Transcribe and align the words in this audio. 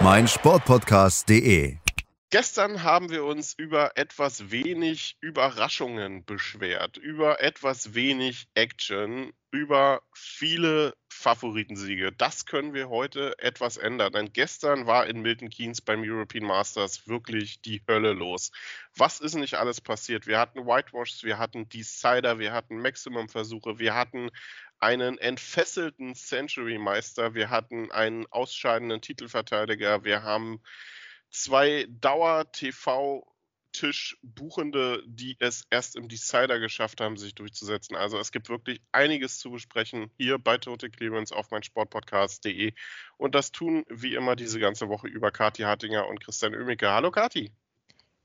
meinsportpodcast.de. 0.00 1.76
Gestern 2.30 2.82
haben 2.82 3.10
wir 3.10 3.24
uns 3.24 3.54
über 3.54 3.96
etwas 3.96 4.50
wenig 4.50 5.16
Überraschungen 5.20 6.24
beschwert, 6.24 6.96
über 6.96 7.40
etwas 7.40 7.94
wenig 7.94 8.48
Action, 8.54 9.32
über 9.52 10.02
viele 10.12 10.94
Favoritensiege. 11.08 12.10
Das 12.10 12.44
können 12.44 12.74
wir 12.74 12.88
heute 12.88 13.38
etwas 13.38 13.76
ändern, 13.76 14.12
denn 14.12 14.32
gestern 14.32 14.86
war 14.88 15.06
in 15.06 15.22
Milton 15.22 15.48
Keynes 15.48 15.80
beim 15.80 16.02
European 16.02 16.44
Masters 16.44 17.06
wirklich 17.06 17.62
die 17.62 17.80
Hölle 17.88 18.12
los. 18.14 18.50
Was 18.96 19.20
ist 19.20 19.36
nicht 19.36 19.54
alles 19.54 19.80
passiert? 19.80 20.26
Wir 20.26 20.40
hatten 20.40 20.66
Whitewashes, 20.66 21.22
wir 21.22 21.38
hatten 21.38 21.68
Decider, 21.68 22.40
wir 22.40 22.52
hatten 22.52 22.82
Maximum-Versuche, 22.82 23.78
wir 23.78 23.94
hatten 23.94 24.30
einen 24.84 25.16
entfesselten 25.16 26.14
Century-Meister, 26.14 27.34
wir 27.34 27.48
hatten 27.48 27.90
einen 27.90 28.26
ausscheidenden 28.26 29.00
Titelverteidiger, 29.00 30.04
wir 30.04 30.22
haben 30.22 30.60
zwei 31.30 31.86
Dauer-TV- 31.88 33.24
Tischbuchende, 33.72 35.02
die 35.04 35.36
es 35.40 35.64
erst 35.68 35.96
im 35.96 36.08
Decider 36.08 36.60
geschafft 36.60 37.00
haben, 37.00 37.16
sich 37.16 37.34
durchzusetzen. 37.34 37.96
Also 37.96 38.20
es 38.20 38.30
gibt 38.30 38.48
wirklich 38.48 38.80
einiges 38.92 39.40
zu 39.40 39.50
besprechen 39.50 40.12
hier 40.16 40.38
bei 40.38 40.58
Tote 40.58 40.90
Clearance 40.90 41.34
auf 41.34 41.50
meinsportpodcast.de. 41.50 42.72
Und 43.16 43.34
das 43.34 43.50
tun 43.50 43.84
wie 43.88 44.14
immer 44.14 44.36
diese 44.36 44.60
ganze 44.60 44.88
Woche 44.88 45.08
über 45.08 45.32
Kati 45.32 45.62
Hartinger 45.62 46.06
und 46.06 46.20
Christian 46.20 46.54
Oemicke. 46.54 46.88
Hallo 46.88 47.10
Kati. 47.10 47.52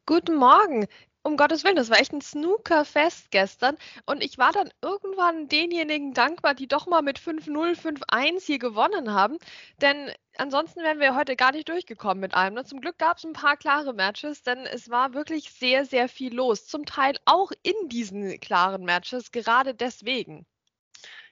Guten 0.05 0.35
Morgen 0.35 0.87
um 1.23 1.37
Gottes 1.37 1.63
Willen, 1.63 1.75
das 1.75 1.89
war 1.89 1.99
echt 1.99 2.13
ein 2.13 2.21
Snookerfest 2.21 3.31
gestern. 3.31 3.77
Und 4.05 4.23
ich 4.23 4.37
war 4.37 4.51
dann 4.51 4.69
irgendwann 4.81 5.47
denjenigen 5.47 6.13
dankbar, 6.13 6.55
die 6.55 6.67
doch 6.67 6.87
mal 6.87 7.01
mit 7.01 7.19
5-0, 7.19 7.75
5-1 7.75 8.45
hier 8.45 8.59
gewonnen 8.59 9.13
haben. 9.13 9.37
Denn 9.81 10.11
ansonsten 10.37 10.81
wären 10.81 10.99
wir 10.99 11.15
heute 11.15 11.35
gar 11.35 11.51
nicht 11.51 11.67
durchgekommen 11.67 12.21
mit 12.21 12.33
allem. 12.33 12.53
Ne? 12.53 12.65
Zum 12.65 12.81
Glück 12.81 12.97
gab 12.97 13.17
es 13.17 13.25
ein 13.25 13.33
paar 13.33 13.57
klare 13.57 13.93
Matches, 13.93 14.43
denn 14.43 14.65
es 14.65 14.89
war 14.89 15.13
wirklich 15.13 15.51
sehr, 15.51 15.85
sehr 15.85 16.07
viel 16.07 16.33
los. 16.33 16.67
Zum 16.67 16.85
Teil 16.85 17.15
auch 17.25 17.51
in 17.63 17.89
diesen 17.89 18.39
klaren 18.39 18.83
Matches, 18.83 19.31
gerade 19.31 19.75
deswegen. 19.75 20.45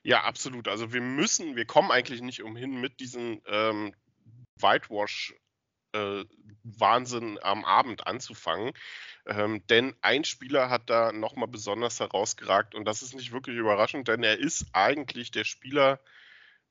Ja, 0.04 0.24
absolut. 0.24 0.68
Also 0.68 0.94
wir 0.94 1.02
müssen, 1.02 1.56
wir 1.56 1.66
kommen 1.66 1.92
eigentlich 1.92 2.22
nicht 2.22 2.44
umhin 2.44 2.80
mit 2.80 3.00
diesen 3.00 3.42
ähm, 3.48 3.94
Whitewash 4.60 5.34
äh, 5.94 6.26
Wahnsinn 6.64 7.40
am 7.42 7.66
Abend 7.66 8.08
anzufangen. 8.08 8.74
Ähm, 9.28 9.66
denn 9.68 9.96
ein 10.02 10.24
Spieler 10.24 10.70
hat 10.70 10.90
da 10.90 11.12
nochmal 11.12 11.50
besonders 11.50 12.00
herausgeragt 12.00 12.76
und 12.76 12.86
das 12.86 13.02
ist 13.02 13.14
nicht 13.14 13.34
wirklich 13.34 13.58
überraschend, 13.58 14.08
denn 14.08 14.24
er 14.24 14.40
ist 14.40 14.68
eigentlich 14.74 15.32
der 15.32 15.44
Spieler, 15.44 16.00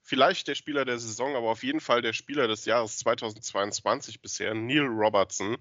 vielleicht 0.01 0.49
der 0.49 0.55
Spieler 0.55 0.85
der 0.87 0.99
Saison, 0.99 1.37
aber 1.37 1.51
auf 1.51 1.63
jeden 1.63 1.81
Fall 1.81 2.01
der 2.01 2.15
Spieler 2.15 2.49
des 2.49 2.65
Jahres 2.65 2.99
2022 2.99 4.23
bisher, 4.23 4.55
Neil 4.55 4.87
Robertson. 4.87 5.59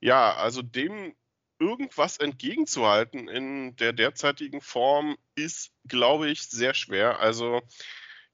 Ja, 0.00 0.34
also 0.34 0.62
dem 0.62 1.14
irgendwas 1.58 2.16
entgegenzuhalten 2.16 3.28
in 3.28 3.76
der 3.76 3.92
derzeitigen 3.92 4.60
Form 4.60 5.16
ist, 5.34 5.70
glaube 5.86 6.30
ich, 6.30 6.42
sehr 6.42 6.74
schwer. 6.74 7.20
Also 7.20 7.62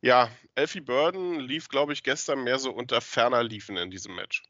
ja, 0.01 0.31
Elfie 0.55 0.81
Burden 0.81 1.41
lief, 1.41 1.69
glaube 1.69 1.93
ich, 1.93 2.05
gestern 2.05 2.45
mehr 2.45 2.59
so 2.59 2.71
unter 2.71 3.01
ferner 3.01 3.43
Liefen 3.43 3.77
in 3.77 3.91
diesem 3.91 4.15
Match. 4.15 4.45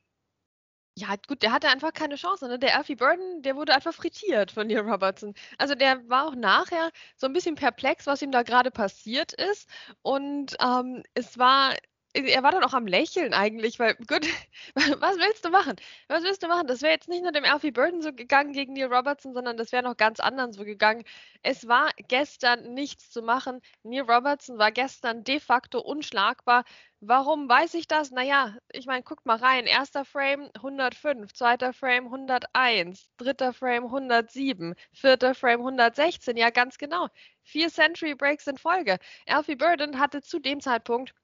Ja, 1.00 1.14
gut, 1.28 1.42
der 1.42 1.53
hatte 1.53 1.69
einfach 1.69 1.92
keine 1.92 2.16
Chance. 2.16 2.48
Ne? 2.48 2.59
Der 2.59 2.76
Alfie 2.76 2.97
Burden, 2.97 3.42
der 3.42 3.54
wurde 3.56 3.72
einfach 3.75 3.94
frittiert 3.94 4.50
von 4.50 4.66
Neil 4.66 4.81
Robertson. 4.81 5.32
Also 5.56 5.75
der 5.76 6.09
war 6.09 6.26
auch 6.26 6.34
nachher 6.34 6.91
so 7.16 7.26
ein 7.26 7.32
bisschen 7.32 7.54
perplex, 7.54 8.06
was 8.06 8.20
ihm 8.22 8.32
da 8.32 8.42
gerade 8.42 8.70
passiert 8.72 9.32
ist. 9.32 9.69
Und 10.03 10.56
ähm, 10.60 11.03
es 11.14 11.38
war 11.38 11.75
er 12.15 12.43
war 12.43 12.53
dann 12.53 12.65
auch 12.65 12.73
am 12.73 12.87
Lächeln 12.87 13.35
eigentlich, 13.35 13.79
weil, 13.79 13.95
gut, 13.95 14.27
was 14.75 15.17
willst 15.19 15.45
du 15.45 15.51
machen? 15.51 15.77
Was 16.09 16.23
willst 16.23 16.43
du 16.43 16.49
machen? 16.49 16.67
Das 16.67 16.83
wäre 16.83 16.93
jetzt 16.93 17.09
nicht 17.09 17.23
nur 17.23 17.33
dem 17.33 17.45
Alfie 17.45 17.71
Burton 17.71 18.03
so 18.03 18.13
gegangen 18.13 18.53
gegen 18.53 18.73
Neil 18.73 18.93
Robertson, 18.93 19.35
sondern 19.35 19.57
das 19.57 19.73
wäre 19.73 19.83
noch 19.83 19.97
ganz 19.97 20.21
anderen 20.21 20.53
so 20.53 20.65
gegangen. 20.65 21.05
Es 21.43 21.69
war 21.69 21.91
gestern 22.09 22.75
nichts 22.75 23.11
zu 23.11 23.23
machen. 23.23 23.61
Neil 23.83 24.03
Robertson 24.03 24.59
war 24.59 24.73
gestern 24.73 25.23
de 25.25 25.39
facto 25.41 25.81
unschlagbar. 25.81 26.65
Warum 27.01 27.49
weiß 27.49 27.75
ich 27.75 27.87
das? 27.87 28.11
Naja, 28.11 28.57
ich 28.73 28.87
meine, 28.87 29.03
guckt 29.03 29.25
mal 29.27 29.37
rein. 29.37 29.67
Erster 29.67 30.05
Frame 30.05 30.51
105, 30.57 31.33
zweiter 31.33 31.73
Frame 31.73 32.07
101, 32.07 33.09
dritter 33.19 33.53
Frame 33.53 33.85
107, 33.85 34.75
vierter 34.93 35.35
Frame 35.35 35.61
116. 35.61 36.37
Ja, 36.37 36.51
ganz 36.51 36.79
genau. 36.79 37.09
Vier 37.43 37.69
Century 37.71 38.15
Breaks 38.15 38.47
in 38.47 38.57
Folge. 38.59 38.99
Alfie 39.27 39.57
Burden 39.57 39.99
hatte 40.01 40.23
zu 40.23 40.39
dem 40.41 40.61
Zeitpunkt 40.61 41.15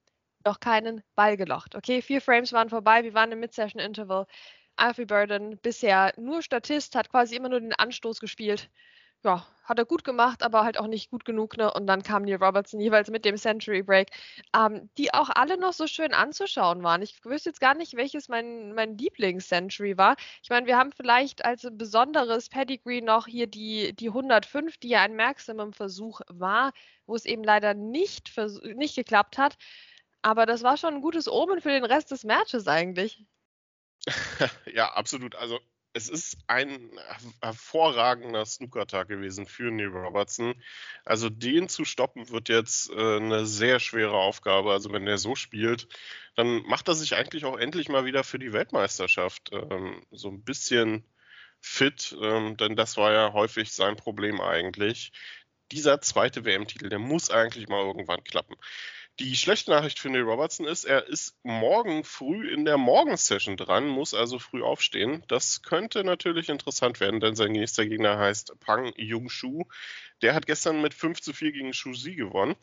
noch 0.45 0.59
keinen 0.59 1.03
Ball 1.15 1.37
gelocht. 1.37 1.75
Okay, 1.75 2.01
vier 2.01 2.21
Frames 2.21 2.53
waren 2.53 2.69
vorbei, 2.69 3.03
wir 3.03 3.13
waren 3.13 3.31
im 3.31 3.39
Mid-Session-Interval. 3.39 4.27
Alfie 4.77 5.05
Burden 5.05 5.57
bisher 5.61 6.13
nur 6.17 6.41
Statist, 6.41 6.95
hat 6.95 7.09
quasi 7.09 7.35
immer 7.35 7.49
nur 7.49 7.61
den 7.61 7.73
Anstoß 7.73 8.19
gespielt. 8.19 8.69
Ja, 9.23 9.47
hat 9.63 9.79
er 9.79 9.85
gut 9.85 10.03
gemacht, 10.03 10.43
aber 10.43 10.63
halt 10.63 10.77
auch 10.77 10.85
nicht 10.85 11.09
gut 11.09 11.25
genug. 11.25 11.57
Ne? 11.57 11.73
Und 11.73 11.87
dann 11.87 12.03
kam 12.03 12.23
Neil 12.23 12.35
Robertson 12.35 12.79
jeweils 12.79 13.09
mit 13.09 13.25
dem 13.25 13.37
Century 13.37 13.81
Break, 13.81 14.09
ähm, 14.55 14.89
die 14.99 15.13
auch 15.15 15.29
alle 15.33 15.57
noch 15.57 15.73
so 15.73 15.87
schön 15.87 16.13
anzuschauen 16.13 16.83
waren. 16.83 17.01
Ich 17.01 17.25
wüsste 17.25 17.49
jetzt 17.49 17.59
gar 17.59 17.73
nicht, 17.73 17.95
welches 17.95 18.29
mein, 18.29 18.73
mein 18.73 18.97
Lieblings-Century 18.97 19.97
war. 19.97 20.15
Ich 20.43 20.49
meine, 20.51 20.67
wir 20.67 20.77
haben 20.77 20.91
vielleicht 20.91 21.43
als 21.43 21.67
besonderes 21.71 22.49
Pedigree 22.49 23.01
noch 23.01 23.25
hier 23.25 23.47
die, 23.47 23.95
die 23.95 24.09
105, 24.09 24.77
die 24.77 24.89
ja 24.89 25.01
ein 25.01 25.15
Maximum-Versuch 25.15 26.21
war, 26.27 26.71
wo 27.07 27.15
es 27.15 27.25
eben 27.25 27.43
leider 27.43 27.73
nicht, 27.73 28.31
nicht 28.75 28.95
geklappt 28.95 29.39
hat. 29.39 29.57
Aber 30.25 30.47
das 30.47 30.63
war 30.63 30.75
schon 30.75 30.95
ein 30.95 31.01
gutes 31.01 31.27
Omen 31.27 31.61
für 31.61 31.69
den 31.69 31.85
Rest 31.85 32.09
des 32.09 32.23
Matches 32.23 32.67
eigentlich. 32.67 33.23
ja, 34.73 34.91
absolut. 34.91 35.35
Also 35.35 35.59
es 35.93 36.09
ist 36.09 36.39
ein 36.47 36.89
hervorragender 37.43 38.43
Snooker-Tag 38.43 39.07
gewesen 39.07 39.45
für 39.45 39.69
Neil 39.69 39.89
Robertson. 39.89 40.55
Also 41.05 41.29
den 41.29 41.69
zu 41.69 41.85
stoppen 41.85 42.31
wird 42.31 42.49
jetzt 42.49 42.89
äh, 42.89 43.17
eine 43.17 43.45
sehr 43.45 43.79
schwere 43.79 44.17
Aufgabe. 44.17 44.71
Also 44.71 44.91
wenn 44.91 45.05
er 45.05 45.19
so 45.19 45.35
spielt, 45.35 45.87
dann 46.35 46.63
macht 46.63 46.87
er 46.87 46.95
sich 46.95 47.15
eigentlich 47.15 47.45
auch 47.45 47.59
endlich 47.59 47.87
mal 47.87 48.05
wieder 48.05 48.23
für 48.23 48.39
die 48.39 48.51
Weltmeisterschaft 48.51 49.51
ähm, 49.53 50.03
so 50.09 50.29
ein 50.29 50.43
bisschen 50.43 51.05
fit, 51.61 52.17
ähm, 52.19 52.57
denn 52.57 52.75
das 52.75 52.97
war 52.97 53.13
ja 53.13 53.33
häufig 53.33 53.73
sein 53.73 53.95
Problem 53.95 54.41
eigentlich. 54.41 55.11
Dieser 55.71 56.01
zweite 56.01 56.45
WM-Titel, 56.45 56.89
der 56.89 56.99
muss 56.99 57.29
eigentlich 57.29 57.67
mal 57.67 57.85
irgendwann 57.85 58.23
klappen. 58.23 58.55
Die 59.19 59.37
schlechte 59.37 59.71
Nachricht 59.71 59.99
für 59.99 60.09
Neil 60.09 60.23
Robertson 60.23 60.65
ist, 60.65 60.83
er 60.83 61.07
ist 61.07 61.37
morgen 61.43 62.03
früh 62.03 62.51
in 62.51 62.65
der 62.65 62.77
Morgensession 62.77 63.55
dran, 63.55 63.87
muss 63.87 64.13
also 64.13 64.39
früh 64.39 64.61
aufstehen. 64.61 65.23
Das 65.29 65.61
könnte 65.61 66.03
natürlich 66.03 66.49
interessant 66.49 66.99
werden, 66.99 67.21
denn 67.21 67.33
sein 67.33 67.53
nächster 67.53 67.85
Gegner 67.85 68.17
heißt 68.17 68.59
Pang 68.59 68.91
Jung-Shu. 68.97 69.63
Der 70.21 70.33
hat 70.33 70.47
gestern 70.47 70.81
mit 70.81 70.93
5 70.93 71.21
zu 71.21 71.31
4 71.31 71.53
gegen 71.53 71.71
Shu 71.71 71.93
Zi 71.93 72.15
gewonnen. 72.15 72.55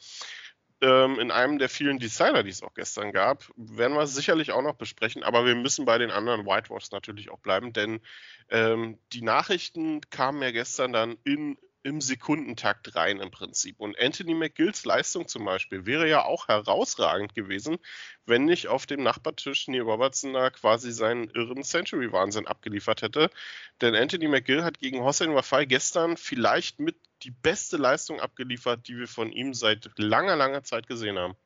Ähm, 0.83 1.19
in 1.21 1.31
einem 1.31 1.59
der 1.59 1.71
vielen 1.71 1.99
Designer, 1.99 2.43
die 2.43 2.51
es 2.51 2.63
auch 2.63 2.75
gestern 2.75 3.13
gab, 3.13 3.51
werden 3.57 3.97
wir 3.97 4.07
sicherlich 4.07 4.53
auch 4.53 4.63
noch 4.63 4.75
besprechen, 4.75 5.23
aber 5.23 5.47
wir 5.47 5.55
müssen 5.55 5.87
bei 5.87 5.97
den 5.97 6.11
anderen 6.11 6.45
Whitewashes 6.45 6.91
natürlich 6.91 7.31
auch 7.31 7.39
bleiben, 7.39 7.73
denn 7.73 8.01
ähm, 8.51 8.99
die 9.13 9.23
Nachrichten 9.23 10.03
kamen 10.11 10.43
ja 10.43 10.51
gestern 10.51 10.93
dann 10.93 11.17
in 11.25 11.57
im 11.83 12.01
Sekundentakt 12.01 12.95
rein 12.95 13.21
im 13.21 13.31
Prinzip. 13.31 13.81
Und 13.81 13.99
Anthony 13.99 14.35
McGills 14.35 14.85
Leistung 14.85 15.29
zum 15.29 15.45
Beispiel 15.45 15.87
wäre 15.87 16.09
ja 16.09 16.25
auch 16.25 16.49
herausragend 16.49 17.35
gewesen, 17.35 17.79
wenn 18.27 18.45
nicht 18.45 18.69
auf 18.69 18.87
dem 18.87 19.03
Nachbartisch 19.03 19.69
Neil 19.69 19.83
Robertson 19.83 20.33
da 20.33 20.51
quasi 20.51 20.93
seinen 20.93 21.29
irren 21.31 21.65
Century-Wahnsinn 21.65 22.47
abgeliefert 22.47 23.03
hätte. 23.03 23.31
Denn 23.81 23.95
Anthony 23.95 24.29
McGill 24.29 24.65
hat 24.65 24.79
gegen 24.79 25.03
Hossein 25.03 25.35
Wafai 25.35 25.65
gestern 25.65 26.17
vielleicht 26.17 26.79
mit 26.79 26.97
die 27.23 27.31
beste 27.31 27.77
Leistung 27.77 28.21
abgeliefert, 28.21 28.89
die 28.89 28.97
wir 28.97 29.09
von 29.09 29.33
ihm 29.33 29.55
seit 29.55 29.91
langer, 29.97 30.37
langer 30.37 30.65
Zeit 30.65 30.87
gesehen 30.87 31.19
haben. 31.19 31.37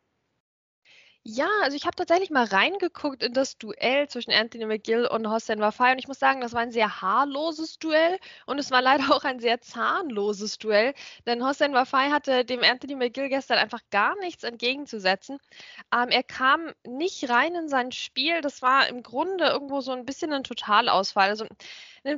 Ja, 1.28 1.48
also 1.64 1.76
ich 1.76 1.86
habe 1.86 1.96
tatsächlich 1.96 2.30
mal 2.30 2.44
reingeguckt 2.44 3.20
in 3.24 3.32
das 3.32 3.58
Duell 3.58 4.06
zwischen 4.08 4.32
Anthony 4.32 4.64
McGill 4.64 5.06
und 5.08 5.28
Hossein 5.28 5.58
Wafai 5.58 5.90
und 5.90 5.98
ich 5.98 6.06
muss 6.06 6.20
sagen, 6.20 6.40
das 6.40 6.52
war 6.52 6.60
ein 6.60 6.70
sehr 6.70 7.02
haarloses 7.02 7.80
Duell 7.80 8.20
und 8.46 8.60
es 8.60 8.70
war 8.70 8.80
leider 8.80 9.04
auch 9.12 9.24
ein 9.24 9.40
sehr 9.40 9.60
zahnloses 9.60 10.58
Duell, 10.58 10.94
denn 11.26 11.44
Hossein 11.44 11.72
Wafai 11.72 12.10
hatte 12.10 12.44
dem 12.44 12.62
Anthony 12.62 12.94
McGill 12.94 13.28
gestern 13.28 13.58
einfach 13.58 13.80
gar 13.90 14.14
nichts 14.20 14.44
entgegenzusetzen. 14.44 15.38
Ähm, 15.92 16.10
er 16.10 16.22
kam 16.22 16.72
nicht 16.86 17.28
rein 17.28 17.56
in 17.56 17.68
sein 17.68 17.90
Spiel, 17.90 18.40
das 18.40 18.62
war 18.62 18.86
im 18.88 19.02
Grunde 19.02 19.46
irgendwo 19.46 19.80
so 19.80 19.90
ein 19.90 20.04
bisschen 20.04 20.32
ein 20.32 20.44
Totalausfall. 20.44 21.28
Also 21.30 21.44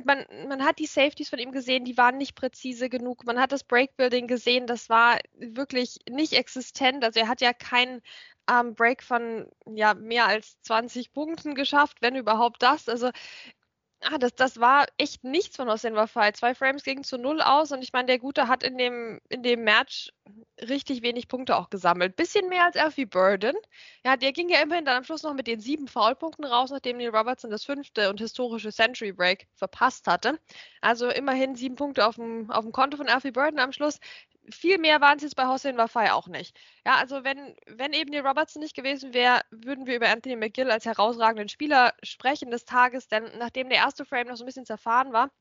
man, 0.05 0.25
man 0.47 0.63
hat 0.63 0.77
die 0.77 0.85
Safeties 0.85 1.29
von 1.29 1.39
ihm 1.39 1.51
gesehen, 1.51 1.83
die 1.83 1.97
waren 1.97 2.17
nicht 2.17 2.35
präzise 2.35 2.89
genug. 2.89 3.25
Man 3.25 3.39
hat 3.39 3.51
das 3.51 3.63
Breakbuilding 3.63 4.27
gesehen, 4.27 4.67
das 4.67 4.87
war 4.87 5.17
wirklich 5.33 5.97
nicht 6.07 6.33
existent. 6.33 7.03
Also 7.03 7.19
er 7.19 7.27
hat 7.27 7.41
ja 7.41 7.53
keinen 7.53 8.01
ähm, 8.49 8.75
Break 8.75 9.03
von 9.03 9.47
ja, 9.65 9.93
mehr 9.93 10.27
als 10.27 10.61
20 10.61 11.11
Punkten 11.13 11.55
geschafft, 11.55 11.97
wenn 12.01 12.15
überhaupt 12.15 12.61
das. 12.63 12.89
Also 12.89 13.11
ah, 14.01 14.17
das, 14.17 14.33
das 14.35 14.59
war 14.59 14.85
echt 14.97 15.23
nichts 15.23 15.55
von 15.57 15.69
Hossein 15.69 15.95
Wafai. 15.95 16.31
Zwei 16.31 16.55
Frames 16.55 16.83
gingen 16.83 17.03
zu 17.03 17.17
null 17.17 17.41
aus 17.41 17.71
und 17.71 17.83
ich 17.83 17.93
meine, 17.93 18.07
der 18.07 18.19
Gute 18.19 18.47
hat 18.47 18.63
in 18.63 18.77
dem, 18.77 19.19
in 19.29 19.43
dem 19.43 19.63
Match 19.63 20.11
richtig 20.61 21.01
wenig 21.01 21.27
Punkte 21.27 21.55
auch 21.57 21.69
gesammelt. 21.69 22.15
Bisschen 22.15 22.49
mehr 22.49 22.65
als 22.65 22.77
Alfie 22.77 23.05
Burden. 23.05 23.55
Ja, 24.05 24.17
der 24.17 24.31
ging 24.31 24.49
ja 24.49 24.61
immerhin 24.61 24.85
dann 24.85 24.97
am 24.97 25.03
Schluss 25.03 25.23
noch 25.23 25.33
mit 25.33 25.47
den 25.47 25.59
sieben 25.59 25.87
Foulpunkten 25.87 26.45
raus, 26.45 26.71
nachdem 26.71 26.97
Neil 26.97 27.15
Robertson 27.15 27.51
das 27.51 27.65
fünfte 27.65 28.09
und 28.09 28.19
historische 28.19 28.71
Century 28.71 29.11
Break 29.11 29.47
verpasst 29.55 30.07
hatte. 30.07 30.39
Also 30.81 31.09
immerhin 31.09 31.55
sieben 31.55 31.75
Punkte 31.75 32.05
auf 32.05 32.15
dem, 32.15 32.49
auf 32.51 32.63
dem 32.63 32.71
Konto 32.71 32.97
von 32.97 33.09
Alfie 33.09 33.31
Burden 33.31 33.59
am 33.59 33.71
Schluss 33.71 33.99
viel 34.51 34.77
mehr 34.77 35.01
waren 35.01 35.17
es 35.17 35.23
jetzt 35.23 35.35
bei 35.35 35.47
Hossein 35.47 35.77
Wafai 35.77 36.11
auch 36.11 36.27
nicht. 36.27 36.57
Ja, 36.85 36.95
also 36.95 37.23
wenn, 37.23 37.55
wenn 37.67 37.93
eben 37.93 38.11
Neil 38.11 38.25
Robertson 38.25 38.61
nicht 38.61 38.75
gewesen 38.75 39.13
wäre, 39.13 39.41
würden 39.51 39.85
wir 39.87 39.95
über 39.95 40.09
Anthony 40.09 40.35
McGill 40.35 40.71
als 40.71 40.85
herausragenden 40.85 41.49
Spieler 41.49 41.93
sprechen 42.03 42.51
des 42.51 42.65
Tages, 42.65 43.07
denn 43.07 43.25
nachdem 43.37 43.69
der 43.69 43.79
erste 43.79 44.05
Frame 44.05 44.27
noch 44.27 44.37
so 44.37 44.43
ein 44.43 44.47
bisschen 44.47 44.65
zerfahren 44.65 45.13
war, 45.13 45.31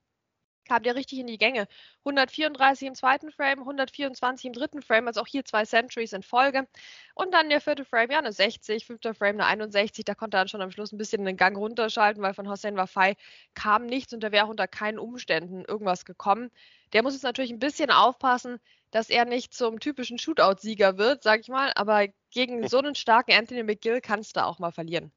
kam 0.69 0.83
der 0.83 0.95
richtig 0.95 1.19
in 1.19 1.27
die 1.27 1.39
Gänge. 1.39 1.67
134 2.05 2.89
im 2.89 2.95
zweiten 2.95 3.33
Frame, 3.33 3.61
124 3.61 4.45
im 4.47 4.53
dritten 4.53 4.83
Frame, 4.83 5.09
also 5.09 5.23
auch 5.23 5.27
hier 5.27 5.45
zwei 5.45 5.65
Centuries 5.65 6.13
in 6.13 6.23
Folge. 6.23 6.69
Und 7.15 7.33
dann 7.35 7.49
der 7.49 7.61
vierte 7.61 7.85
Frame, 7.85 8.11
ja, 8.13 8.19
eine 8.19 8.33
60, 8.33 8.87
fünfter 8.87 9.15
Frame, 9.15 9.41
eine 9.41 9.47
61. 9.47 10.05
Da 10.05 10.15
konnte 10.15 10.37
er 10.37 10.41
dann 10.41 10.49
schon 10.49 10.63
am 10.63 10.71
Schluss 10.71 10.93
ein 10.93 10.99
bisschen 10.99 11.25
den 11.25 11.37
Gang 11.37 11.57
runterschalten, 11.57 12.23
weil 12.23 12.35
von 12.35 12.49
Hossein 12.49 12.77
Wafai 12.77 13.17
kam 13.55 13.87
nichts 13.87 14.13
und 14.13 14.23
da 14.23 14.31
wäre 14.31 14.45
auch 14.45 14.51
unter 14.51 14.69
keinen 14.69 14.99
Umständen 14.99 15.65
irgendwas 15.65 16.05
gekommen. 16.05 16.51
Der 16.93 17.03
muss 17.03 17.15
jetzt 17.15 17.23
natürlich 17.23 17.51
ein 17.51 17.59
bisschen 17.59 17.91
aufpassen, 17.91 18.61
dass 18.91 19.11
er 19.11 19.25
nicht 19.25 19.55
zum 19.55 19.81
typischen 19.81 20.19
Shootout-Sieger 20.19 20.99
wird, 20.99 21.23
sag 21.23 21.41
ich 21.41 21.49
mal, 21.49 21.73
aber 21.75 22.07
gegen 22.31 22.69
so 22.69 22.79
einen 22.79 22.95
starken 22.95 23.33
Anthony 23.33 23.63
McGill 23.63 24.01
kannst 24.01 24.37
du 24.37 24.45
auch 24.45 24.59
mal 24.59 24.73
verlieren. 24.73 25.13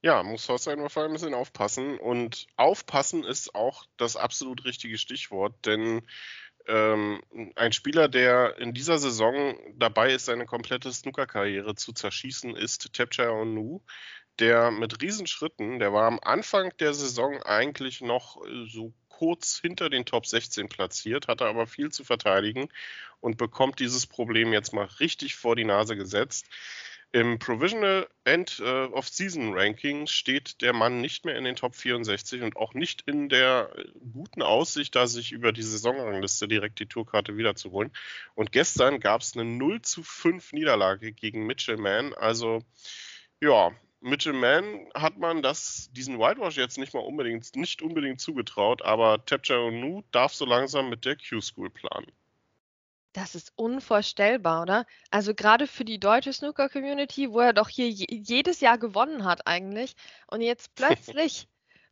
Ja, 0.00 0.22
muss 0.22 0.48
Hossein 0.48 0.88
vor 0.88 1.02
allem 1.02 1.12
ein 1.12 1.14
bisschen 1.14 1.34
aufpassen. 1.34 1.98
Und 1.98 2.46
aufpassen 2.56 3.24
ist 3.24 3.54
auch 3.54 3.84
das 3.96 4.16
absolut 4.16 4.64
richtige 4.64 4.96
Stichwort, 4.96 5.54
denn 5.66 6.06
ähm, 6.68 7.20
ein 7.56 7.72
Spieler, 7.72 8.08
der 8.08 8.58
in 8.58 8.74
dieser 8.74 8.98
Saison 8.98 9.58
dabei 9.74 10.12
ist, 10.12 10.26
seine 10.26 10.46
komplette 10.46 10.92
Snooker-Karriere 10.92 11.74
zu 11.74 11.92
zerschießen, 11.92 12.54
ist 12.54 12.92
Tapchai 12.92 13.28
Onu, 13.28 13.82
der 14.38 14.70
mit 14.70 15.02
Riesenschritten, 15.02 15.78
der 15.80 15.92
war 15.92 16.06
am 16.06 16.20
Anfang 16.22 16.72
der 16.78 16.94
Saison 16.94 17.42
eigentlich 17.42 18.00
noch 18.00 18.40
so 18.66 18.92
kurz 19.18 19.58
hinter 19.58 19.90
den 19.90 20.04
Top 20.04 20.26
16 20.26 20.68
platziert, 20.68 21.26
hatte 21.26 21.46
aber 21.46 21.66
viel 21.66 21.90
zu 21.90 22.04
verteidigen 22.04 22.68
und 23.20 23.36
bekommt 23.36 23.80
dieses 23.80 24.06
Problem 24.06 24.52
jetzt 24.52 24.72
mal 24.72 24.84
richtig 25.00 25.34
vor 25.34 25.56
die 25.56 25.64
Nase 25.64 25.96
gesetzt. 25.96 26.46
Im 27.10 27.40
Provisional 27.40 28.06
End 28.22 28.60
äh, 28.60 28.84
of 28.84 29.08
Season 29.08 29.54
Ranking 29.54 30.06
steht 30.06 30.60
der 30.60 30.72
Mann 30.72 31.00
nicht 31.00 31.24
mehr 31.24 31.36
in 31.36 31.42
den 31.42 31.56
Top 31.56 31.74
64 31.74 32.42
und 32.42 32.56
auch 32.56 32.74
nicht 32.74 33.02
in 33.08 33.28
der 33.28 33.74
guten 34.12 34.42
Aussicht, 34.42 34.94
da 34.94 35.08
sich 35.08 35.32
über 35.32 35.50
die 35.50 35.62
Saisonrangliste 35.62 36.46
direkt 36.46 36.78
die 36.78 36.86
Tourkarte 36.86 37.36
wiederzuholen. 37.36 37.90
Und 38.36 38.52
gestern 38.52 39.00
gab 39.00 39.22
es 39.22 39.34
eine 39.34 39.44
0 39.44 39.82
zu 39.82 40.04
5 40.04 40.52
Niederlage 40.52 41.12
gegen 41.12 41.44
Mitchell 41.44 41.78
Mann. 41.78 42.14
Also 42.14 42.62
ja, 43.40 43.72
Mitchell 44.00 44.32
Mann 44.32 44.88
hat 44.94 45.18
man 45.18 45.42
das, 45.42 45.90
diesen 45.92 46.18
Whitewash 46.18 46.56
jetzt 46.56 46.78
nicht 46.78 46.94
mal 46.94 47.00
unbedingt, 47.00 47.56
nicht 47.56 47.82
unbedingt 47.82 48.20
zugetraut, 48.20 48.82
aber 48.82 49.24
Tapcha 49.24 49.56
Onu 49.56 50.04
darf 50.12 50.32
so 50.34 50.44
langsam 50.44 50.88
mit 50.88 51.04
der 51.04 51.16
Q-School 51.16 51.70
planen. 51.70 52.10
Das 53.12 53.34
ist 53.34 53.52
unvorstellbar, 53.56 54.62
oder? 54.62 54.86
Also 55.10 55.34
gerade 55.34 55.66
für 55.66 55.84
die 55.84 55.98
deutsche 55.98 56.32
Snooker-Community, 56.32 57.32
wo 57.32 57.40
er 57.40 57.52
doch 57.52 57.68
hier 57.68 57.88
jedes 57.88 58.60
Jahr 58.60 58.78
gewonnen 58.78 59.24
hat 59.24 59.46
eigentlich. 59.46 59.94
Und 60.28 60.42
jetzt 60.42 60.74
plötzlich, 60.76 61.48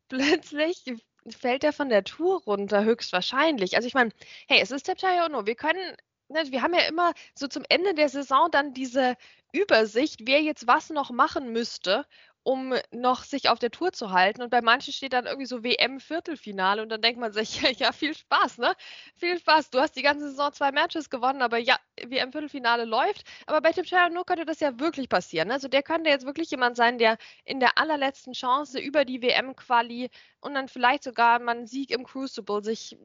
plötzlich 0.08 0.84
fällt 1.28 1.64
er 1.64 1.72
von 1.72 1.88
der 1.88 2.04
Tour 2.04 2.42
runter, 2.44 2.84
höchstwahrscheinlich. 2.84 3.74
Also 3.74 3.88
ich 3.88 3.94
meine, 3.94 4.12
hey, 4.46 4.60
es 4.60 4.70
ist 4.70 4.86
Tapcha 4.86 5.26
Ono. 5.26 5.46
Wir 5.46 5.56
können 5.56 5.80
Ne, 5.80 5.96
wir 6.28 6.62
haben 6.62 6.74
ja 6.74 6.86
immer 6.88 7.12
so 7.34 7.46
zum 7.48 7.64
Ende 7.68 7.94
der 7.94 8.08
Saison 8.08 8.50
dann 8.50 8.74
diese 8.74 9.16
Übersicht, 9.52 10.20
wer 10.24 10.42
jetzt 10.42 10.66
was 10.66 10.90
noch 10.90 11.10
machen 11.10 11.52
müsste, 11.52 12.06
um 12.46 12.74
noch 12.92 13.24
sich 13.24 13.48
auf 13.48 13.58
der 13.58 13.72
Tour 13.72 13.92
zu 13.92 14.12
halten. 14.12 14.40
Und 14.40 14.50
bei 14.50 14.62
manchen 14.62 14.92
steht 14.92 15.14
dann 15.14 15.26
irgendwie 15.26 15.46
so 15.46 15.64
WM-Viertelfinale 15.64 16.80
und 16.80 16.90
dann 16.90 17.02
denkt 17.02 17.18
man 17.18 17.32
sich, 17.32 17.60
ja, 17.80 17.90
viel 17.90 18.14
Spaß, 18.14 18.58
ne? 18.58 18.76
Viel 19.16 19.36
Spaß. 19.40 19.70
Du 19.70 19.80
hast 19.80 19.96
die 19.96 20.02
ganze 20.02 20.30
Saison 20.30 20.52
zwei 20.52 20.70
Matches 20.70 21.10
gewonnen, 21.10 21.42
aber 21.42 21.58
ja, 21.58 21.76
WM-Viertelfinale 22.00 22.84
läuft. 22.84 23.24
Aber 23.46 23.60
bei 23.60 23.72
Tim 23.72 23.84
nur 24.12 24.24
könnte 24.24 24.44
das 24.44 24.60
ja 24.60 24.78
wirklich 24.78 25.08
passieren. 25.08 25.50
Also 25.50 25.66
der 25.66 25.82
könnte 25.82 26.08
jetzt 26.08 26.24
wirklich 26.24 26.48
jemand 26.48 26.76
sein, 26.76 26.98
der 26.98 27.18
in 27.44 27.58
der 27.58 27.78
allerletzten 27.78 28.32
Chance 28.32 28.78
über 28.78 29.04
die 29.04 29.22
WM-Quali 29.22 30.08
und 30.38 30.54
dann 30.54 30.68
vielleicht 30.68 31.02
sogar 31.02 31.40
einen 31.40 31.66
Sieg 31.66 31.90
im 31.90 32.04
Crucible 32.04 32.62
sich 32.62 32.96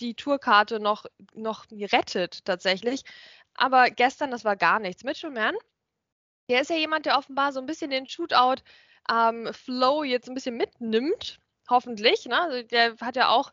die 0.00 0.14
Tourkarte 0.14 0.78
noch, 0.78 1.06
noch 1.32 1.64
rettet 1.70 2.44
tatsächlich. 2.44 3.04
Aber 3.54 3.88
gestern, 3.88 4.30
das 4.30 4.44
war 4.44 4.56
gar 4.56 4.78
nichts. 4.78 5.04
Mitchell 5.04 5.30
Mann, 5.30 5.54
der 6.50 6.60
ist 6.60 6.68
ja 6.68 6.76
jemand, 6.76 7.06
der 7.06 7.16
offenbar 7.16 7.52
so 7.52 7.60
ein 7.60 7.66
bisschen 7.66 7.90
den 7.90 8.06
Shootout 8.06 8.62
ähm, 9.10 9.52
Flow 9.52 10.04
jetzt 10.04 10.28
ein 10.28 10.34
bisschen 10.34 10.56
mitnimmt, 10.56 11.38
hoffentlich. 11.68 12.26
Ne? 12.26 12.40
Also 12.40 12.62
der 12.62 12.96
hat 13.00 13.16
ja 13.16 13.28
auch 13.28 13.52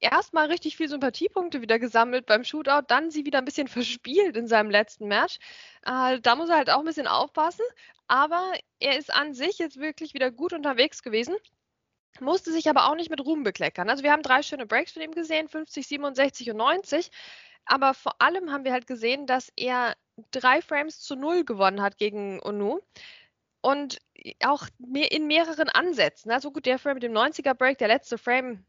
erstmal 0.00 0.46
richtig 0.46 0.76
viel 0.76 0.88
Sympathiepunkte 0.88 1.62
wieder 1.62 1.78
gesammelt 1.78 2.26
beim 2.26 2.44
Shootout, 2.44 2.86
dann 2.88 3.10
sie 3.10 3.24
wieder 3.24 3.38
ein 3.38 3.44
bisschen 3.44 3.68
verspielt 3.68 4.36
in 4.36 4.46
seinem 4.46 4.70
letzten 4.70 5.08
Match. 5.08 5.38
Äh, 5.84 6.20
da 6.20 6.36
muss 6.36 6.48
er 6.48 6.56
halt 6.56 6.70
auch 6.70 6.80
ein 6.80 6.84
bisschen 6.84 7.06
aufpassen. 7.06 7.64
Aber 8.06 8.52
er 8.80 8.98
ist 8.98 9.12
an 9.12 9.32
sich 9.32 9.58
jetzt 9.58 9.78
wirklich 9.78 10.12
wieder 10.14 10.30
gut 10.30 10.52
unterwegs 10.52 11.02
gewesen. 11.02 11.36
Musste 12.20 12.52
sich 12.52 12.68
aber 12.68 12.88
auch 12.88 12.94
nicht 12.94 13.10
mit 13.10 13.24
Ruhm 13.24 13.42
bekleckern. 13.42 13.88
Also 13.88 14.04
wir 14.04 14.12
haben 14.12 14.22
drei 14.22 14.42
schöne 14.42 14.66
Breaks 14.66 14.92
von 14.92 15.02
ihm 15.02 15.12
gesehen, 15.12 15.48
50, 15.48 15.86
67 15.86 16.50
und 16.50 16.58
90. 16.58 17.10
Aber 17.64 17.94
vor 17.94 18.20
allem 18.20 18.52
haben 18.52 18.64
wir 18.64 18.72
halt 18.72 18.86
gesehen, 18.86 19.26
dass 19.26 19.50
er 19.56 19.96
drei 20.30 20.60
Frames 20.60 21.00
zu 21.00 21.16
null 21.16 21.44
gewonnen 21.44 21.82
hat 21.82 21.96
gegen 21.96 22.40
Onu 22.40 22.80
und 23.62 23.98
auch 24.44 24.66
in 24.94 25.26
mehreren 25.26 25.68
Ansätzen. 25.68 26.30
Also 26.30 26.50
gut, 26.50 26.66
der 26.66 26.78
Frame 26.78 26.94
mit 26.94 27.02
dem 27.02 27.12
90er 27.12 27.54
Break, 27.54 27.78
der 27.78 27.88
letzte 27.88 28.18
Frame 28.18 28.64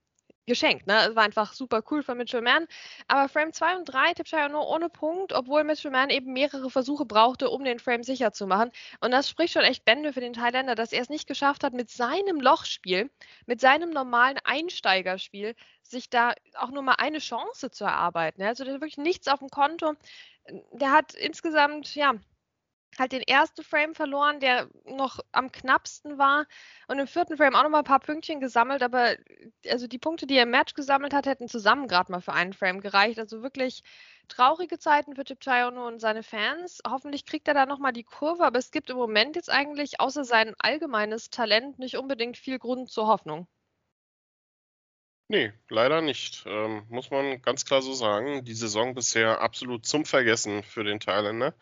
geschenkt. 0.46 0.88
Ne? 0.88 1.12
War 1.14 1.24
einfach 1.24 1.54
super 1.54 1.82
cool 1.90 2.04
von 2.04 2.18
Mitchell 2.18 2.42
Mann. 2.42 2.68
Aber 3.08 3.30
Frame 3.30 3.54
2 3.54 3.78
und 3.78 3.86
3 3.86 4.14
Tipshire 4.14 4.50
nur 4.50 4.68
ohne 4.68 4.90
Punkt, 4.90 5.34
obwohl 5.34 5.64
Mitchell 5.64 5.92
Mann 5.92 6.10
eben 6.10 6.34
mehrere 6.34 6.70
Versuche 6.70 7.06
brauchte, 7.06 7.50
um 7.50 7.64
den 7.64 7.80
Frame 7.80 8.04
sicher 8.04 8.32
zu 8.32 8.48
machen. 8.48 8.72
Und 9.00 9.12
das 9.12 9.30
spricht 9.30 9.54
schon 9.54 9.64
echt 9.64 9.86
Bände 9.86 10.14
für 10.14 10.22
den 10.22 10.34
Thailänder, 10.34 10.76
dass 10.76 10.92
er 10.92 11.02
es 11.02 11.10
nicht 11.10 11.28
geschafft 11.28 11.64
hat, 11.64 11.74
mit 11.74 11.90
seinem 11.90 12.40
Lochspiel, 12.40 13.10
mit 13.46 13.60
seinem 13.62 13.90
normalen 13.90 14.38
Einsteigerspiel, 14.44 15.56
sich 15.82 16.10
da 16.10 16.34
auch 16.56 16.72
nur 16.72 16.84
mal 16.84 16.96
eine 16.98 17.20
Chance 17.20 17.72
zu 17.72 17.84
erarbeiten. 17.84 18.44
Also 18.44 18.64
der 18.64 18.74
hat 18.74 18.82
wirklich 18.82 18.98
nichts 18.98 19.28
auf 19.28 19.40
dem 19.40 19.50
Konto. 19.50 19.94
Der 20.74 20.92
hat 20.92 21.16
insgesamt, 21.16 21.96
ja, 21.96 22.14
halt 23.00 23.12
den 23.12 23.22
ersten 23.22 23.64
Frame 23.64 23.96
verloren, 23.96 24.40
der 24.40 24.70
noch 24.86 25.20
am 25.32 25.52
knappsten 25.52 26.18
war 26.18 26.46
und 26.88 27.00
im 27.00 27.08
vierten 27.08 27.38
Frame 27.38 27.56
auch 27.56 27.64
noch 27.64 27.70
mal 27.70 27.80
ein 27.80 27.84
paar 27.84 28.00
Pünktchen 28.00 28.40
gesammelt, 28.40 28.84
aber 28.84 29.16
also 29.70 29.88
die 29.88 29.98
Punkte, 29.98 30.28
die 30.28 30.36
er 30.38 30.44
im 30.44 30.52
Match 30.52 30.74
gesammelt 30.74 31.14
hat, 31.14 31.26
hätten 31.26 31.48
zusammen 31.48 31.88
gerade 31.88 32.12
mal 32.12 32.22
für 32.22 32.34
einen 32.34 32.54
Frame 32.54 32.82
gereicht. 32.82 33.20
Also 33.20 33.42
wirklich 33.42 33.84
traurige 34.28 34.80
Zeiten 34.80 35.16
für 35.16 35.24
Tipchayono 35.24 35.88
und 35.88 36.00
seine 36.00 36.24
Fans. 36.24 36.82
Hoffentlich 36.88 37.26
kriegt 37.26 37.48
er 37.48 37.54
da 37.54 37.66
noch 37.66 37.80
mal 37.80 37.92
die 37.92 38.04
Kurve, 38.04 38.44
aber 38.46 38.60
es 38.60 38.72
gibt 38.72 38.90
im 38.90 38.98
Moment 38.98 39.36
jetzt 39.36 39.50
eigentlich 39.50 40.00
außer 40.00 40.24
sein 40.24 40.54
allgemeines 40.60 41.30
Talent 41.30 41.80
nicht 41.80 41.98
unbedingt 41.98 42.38
viel 42.38 42.60
Grund 42.60 42.90
zur 42.90 43.08
Hoffnung. 43.08 43.48
Nee, 45.28 45.54
leider 45.70 46.02
nicht. 46.02 46.44
Ähm, 46.46 46.86
muss 46.90 47.10
man 47.10 47.42
ganz 47.42 47.66
klar 47.66 47.82
so 47.82 47.94
sagen. 47.94 48.46
Die 48.46 48.54
Saison 48.54 48.94
bisher 48.94 49.42
absolut 49.42 49.86
zum 49.86 50.06
Vergessen 50.06 50.62
für 50.62 50.84
den 50.84 51.00
Thailänder. 51.00 51.56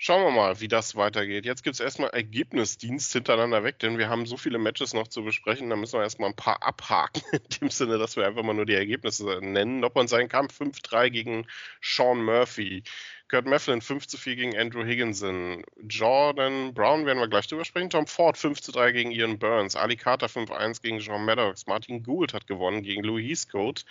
Schauen 0.00 0.22
wir 0.22 0.30
mal, 0.30 0.60
wie 0.60 0.68
das 0.68 0.94
weitergeht. 0.94 1.44
Jetzt 1.44 1.64
gibt 1.64 1.74
es 1.74 1.80
erstmal 1.80 2.10
Ergebnisdienst 2.10 3.12
hintereinander 3.12 3.64
weg, 3.64 3.80
denn 3.80 3.98
wir 3.98 4.08
haben 4.08 4.26
so 4.26 4.36
viele 4.36 4.58
Matches 4.58 4.94
noch 4.94 5.08
zu 5.08 5.24
besprechen. 5.24 5.68
Da 5.70 5.74
müssen 5.74 5.98
wir 5.98 6.04
erstmal 6.04 6.30
ein 6.30 6.36
paar 6.36 6.62
abhaken, 6.62 7.20
in 7.32 7.40
dem 7.60 7.70
Sinne, 7.70 7.98
dass 7.98 8.14
wir 8.14 8.24
einfach 8.24 8.44
mal 8.44 8.54
nur 8.54 8.64
die 8.64 8.74
Ergebnisse 8.74 9.24
nennen. 9.42 9.80
Nochmal 9.80 10.06
sein 10.06 10.28
Kampf 10.28 10.60
5-3 10.60 11.10
gegen 11.10 11.46
Sean 11.82 12.24
Murphy. 12.24 12.84
Kurt 13.28 13.46
Mifflin 13.46 13.82
5 13.82 14.06
zu 14.06 14.16
4 14.16 14.36
gegen 14.36 14.56
Andrew 14.56 14.84
Higginson. 14.84 15.62
Jordan 15.86 16.72
Brown 16.72 17.04
werden 17.04 17.18
wir 17.18 17.28
gleich 17.28 17.46
drüber 17.46 17.64
sprechen. 17.66 17.90
Tom 17.90 18.06
Ford 18.06 18.38
5 18.38 18.60
zu 18.62 18.72
3 18.72 18.92
gegen 18.92 19.10
Ian 19.10 19.38
Burns. 19.38 19.76
Ali 19.76 19.96
Carter 19.96 20.28
5-1 20.28 20.80
gegen 20.80 20.98
John 20.98 21.26
Maddox. 21.26 21.66
Martin 21.66 22.02
Gould 22.02 22.32
hat 22.32 22.46
gewonnen 22.46 22.82
gegen 22.82 23.02
Louis 23.02 23.28
Heathcote. 23.28 23.84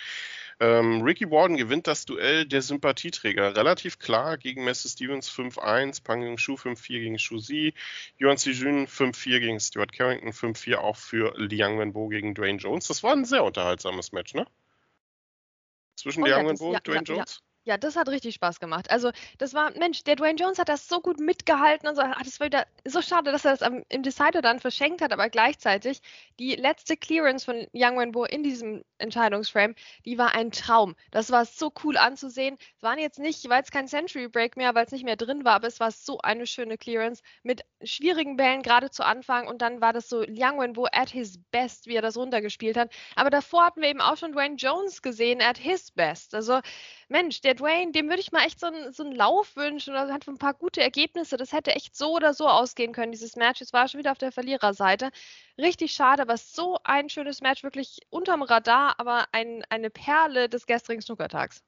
Ähm, 0.59 1.03
Ricky 1.03 1.29
Warden 1.29 1.55
gewinnt 1.55 1.85
das 1.85 2.05
Duell 2.05 2.45
der 2.45 2.63
Sympathieträger 2.63 3.55
relativ 3.55 3.99
klar 3.99 4.37
gegen 4.37 4.63
Messi 4.63 4.89
Stevens 4.89 5.29
5-1, 5.29 6.03
Pang 6.03 6.23
Yung 6.23 6.39
Shu 6.39 6.55
5-4 6.55 6.87
gegen 6.99 7.19
Shu 7.19 7.37
Zi, 7.37 7.75
Yuan 8.17 8.37
Jun 8.37 8.87
5-4 8.87 9.39
gegen 9.39 9.59
Stuart 9.59 9.93
Carrington, 9.93 10.31
5-4 10.31 10.77
auch 10.77 10.95
für 10.95 11.35
Liang 11.37 11.77
Wenbo 11.77 12.07
gegen 12.07 12.33
Dwayne 12.33 12.57
Jones. 12.57 12.87
Das 12.87 13.03
war 13.03 13.13
ein 13.13 13.25
sehr 13.25 13.43
unterhaltsames 13.43 14.11
Match, 14.13 14.33
ne? 14.33 14.47
Zwischen 15.95 16.23
oh, 16.23 16.25
Liang 16.25 16.45
ja, 16.45 16.49
Wenbo 16.49 16.73
und 16.73 16.87
Dwayne 16.87 17.03
ja, 17.05 17.15
Jones? 17.15 17.43
Ja. 17.67 17.77
Das 17.77 17.97
hat 17.97 18.07
richtig 18.07 18.35
Spaß 18.35 18.59
gemacht. 18.61 18.89
Also, 18.89 19.11
das 19.37 19.53
war, 19.53 19.71
Mensch, 19.77 20.03
der 20.05 20.15
Dwayne 20.15 20.39
Jones 20.39 20.57
hat 20.57 20.69
das 20.69 20.87
so 20.87 21.01
gut 21.01 21.19
mitgehalten 21.19 21.87
und 21.89 21.95
so. 21.95 22.01
Ach, 22.01 22.23
das 22.23 22.39
war 22.39 22.47
wieder 22.47 22.65
so 22.85 23.01
schade, 23.01 23.33
dass 23.33 23.43
er 23.43 23.51
das 23.51 23.61
am, 23.61 23.83
im 23.89 24.03
Decider 24.03 24.41
dann 24.41 24.59
verschenkt 24.59 25.01
hat, 25.01 25.11
aber 25.11 25.29
gleichzeitig 25.29 26.01
die 26.39 26.55
letzte 26.55 26.95
Clearance 26.95 27.43
von 27.43 27.67
Young 27.73 27.99
Wenbo 27.99 28.23
in 28.23 28.41
diesem 28.41 28.85
Entscheidungsframe, 28.99 29.75
die 30.05 30.17
war 30.17 30.33
ein 30.33 30.51
Traum. 30.51 30.95
Das 31.11 31.29
war 31.29 31.43
so 31.43 31.73
cool 31.83 31.97
anzusehen. 31.97 32.57
Es 32.77 32.83
waren 32.83 32.99
jetzt 32.99 33.19
nicht, 33.19 33.47
weil 33.49 33.61
es 33.61 33.69
kein 33.69 33.87
Century 33.87 34.29
Break 34.29 34.55
mehr, 34.55 34.73
weil 34.73 34.85
es 34.85 34.91
nicht 34.93 35.03
mehr 35.03 35.17
drin 35.17 35.43
war, 35.43 35.55
aber 35.55 35.67
es 35.67 35.81
war 35.81 35.91
so 35.91 36.19
eine 36.19 36.47
schöne 36.47 36.77
Clearance 36.77 37.21
mit 37.43 37.63
schwierigen 37.83 38.37
Bällen 38.37 38.61
gerade 38.61 38.91
zu 38.91 39.03
Anfang 39.05 39.45
und 39.47 39.61
dann 39.61 39.81
war 39.81 39.91
das 39.91 40.07
so 40.07 40.21
Young 40.21 40.59
Wenbo 40.59 40.87
at 40.93 41.09
his 41.09 41.37
best, 41.51 41.87
wie 41.87 41.95
er 41.95 42.01
das 42.01 42.15
runtergespielt 42.15 42.77
hat. 42.77 42.91
Aber 43.15 43.29
davor 43.29 43.65
hatten 43.65 43.81
wir 43.81 43.89
eben 43.89 44.01
auch 44.01 44.15
schon 44.15 44.31
Dwayne 44.31 44.55
Jones 44.55 45.01
gesehen 45.01 45.41
at 45.41 45.57
his 45.57 45.91
best. 45.91 46.33
Also, 46.33 46.61
Mensch, 47.09 47.41
der 47.41 47.56
Dwayne, 47.57 47.91
dem 47.91 48.07
würde 48.09 48.21
ich 48.21 48.31
mal 48.31 48.45
echt 48.45 48.59
so 48.59 48.67
einen, 48.67 48.93
so 48.93 49.03
einen 49.03 49.11
Lauf 49.13 49.55
wünschen 49.55 49.91
oder 49.93 50.13
hat 50.13 50.27
ein 50.27 50.37
paar 50.37 50.53
gute 50.53 50.81
Ergebnisse. 50.81 51.37
Das 51.37 51.51
hätte 51.53 51.75
echt 51.75 51.95
so 51.95 52.13
oder 52.15 52.33
so 52.33 52.47
ausgehen 52.47 52.93
können, 52.93 53.11
dieses 53.11 53.35
Match. 53.35 53.61
Es 53.61 53.73
war 53.73 53.87
schon 53.87 53.99
wieder 53.99 54.11
auf 54.11 54.17
der 54.17 54.31
Verliererseite. 54.31 55.09
Richtig 55.57 55.93
schade, 55.93 56.21
aber 56.21 56.37
so 56.37 56.77
ein 56.83 57.09
schönes 57.09 57.41
Match, 57.41 57.63
wirklich 57.63 57.99
unterm 58.09 58.41
Radar, 58.43 58.99
aber 58.99 59.27
ein, 59.33 59.63
eine 59.69 59.89
Perle 59.89 60.47
des 60.49 60.65
gestrigen 60.67 61.01
Snookertags. 61.01 61.63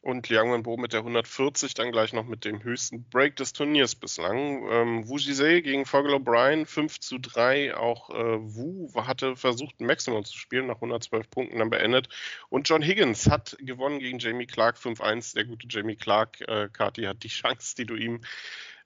Und 0.00 0.28
Liang 0.28 0.52
Wenbo 0.52 0.76
mit 0.76 0.92
der 0.92 1.00
140 1.00 1.74
dann 1.74 1.90
gleich 1.90 2.12
noch 2.12 2.26
mit 2.26 2.44
dem 2.44 2.62
höchsten 2.62 3.08
Break 3.08 3.34
des 3.36 3.52
Turniers 3.52 3.96
bislang. 3.96 4.64
Ähm, 4.70 5.08
Wu 5.08 5.16
Jise 5.16 5.62
gegen 5.62 5.84
Fogel 5.84 6.14
O'Brien 6.14 6.64
5 6.64 7.00
zu 7.00 7.18
3. 7.18 7.76
Auch 7.76 8.10
äh, 8.10 8.38
Wu 8.38 8.92
hatte 8.94 9.34
versucht, 9.34 9.80
Maximum 9.80 10.24
zu 10.24 10.38
spielen, 10.38 10.68
nach 10.68 10.76
112 10.76 11.28
Punkten 11.28 11.58
dann 11.58 11.70
beendet. 11.70 12.08
Und 12.50 12.68
John 12.68 12.82
Higgins 12.82 13.28
hat 13.28 13.56
gewonnen 13.58 13.98
gegen 13.98 14.20
Jamie 14.20 14.46
Clark 14.46 14.76
5-1. 14.76 15.34
Der 15.34 15.44
gute 15.44 15.66
Jamie 15.68 15.96
Clark, 15.96 16.40
äh, 16.42 16.68
Kati, 16.72 17.02
hat 17.02 17.24
die 17.24 17.28
Chance, 17.36 17.74
die 17.76 17.86
du 17.86 17.96
ihm 17.96 18.20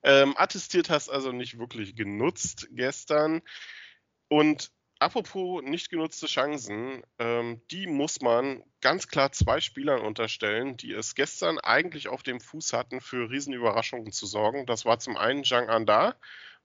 ähm, 0.03 0.35
attestiert 0.39 0.89
hast, 0.89 1.11
also 1.11 1.33
nicht 1.33 1.59
wirklich 1.59 1.97
genutzt 1.97 2.69
gestern. 2.71 3.43
Und 4.29 4.71
apropos 5.01 5.63
nicht 5.63 5.91
genutzte 5.91 6.27
Chancen, 6.27 7.03
ähm, 7.19 7.61
die 7.71 7.87
muss 7.87 8.21
man 8.21 8.63
ganz 8.81 9.09
klar 9.09 9.33
zwei 9.33 9.61
Spielern 9.61 10.03
unterstellen, 10.03 10.77
die 10.77 10.93
es 10.93 11.15
gestern 11.15 11.59
eigentlich 11.59 12.09
auf 12.09 12.23
dem 12.23 12.41
Fuß 12.41 12.73
hatten, 12.73 13.01
für 13.01 13.31
Riesenüberraschungen 13.31 14.13
zu 14.13 14.27
sorgen. 14.27 14.67
Das 14.67 14.85
war 14.85 14.99
zum 14.99 15.17
einen 15.17 15.43
Zhang 15.43 15.69
Anda 15.69 16.15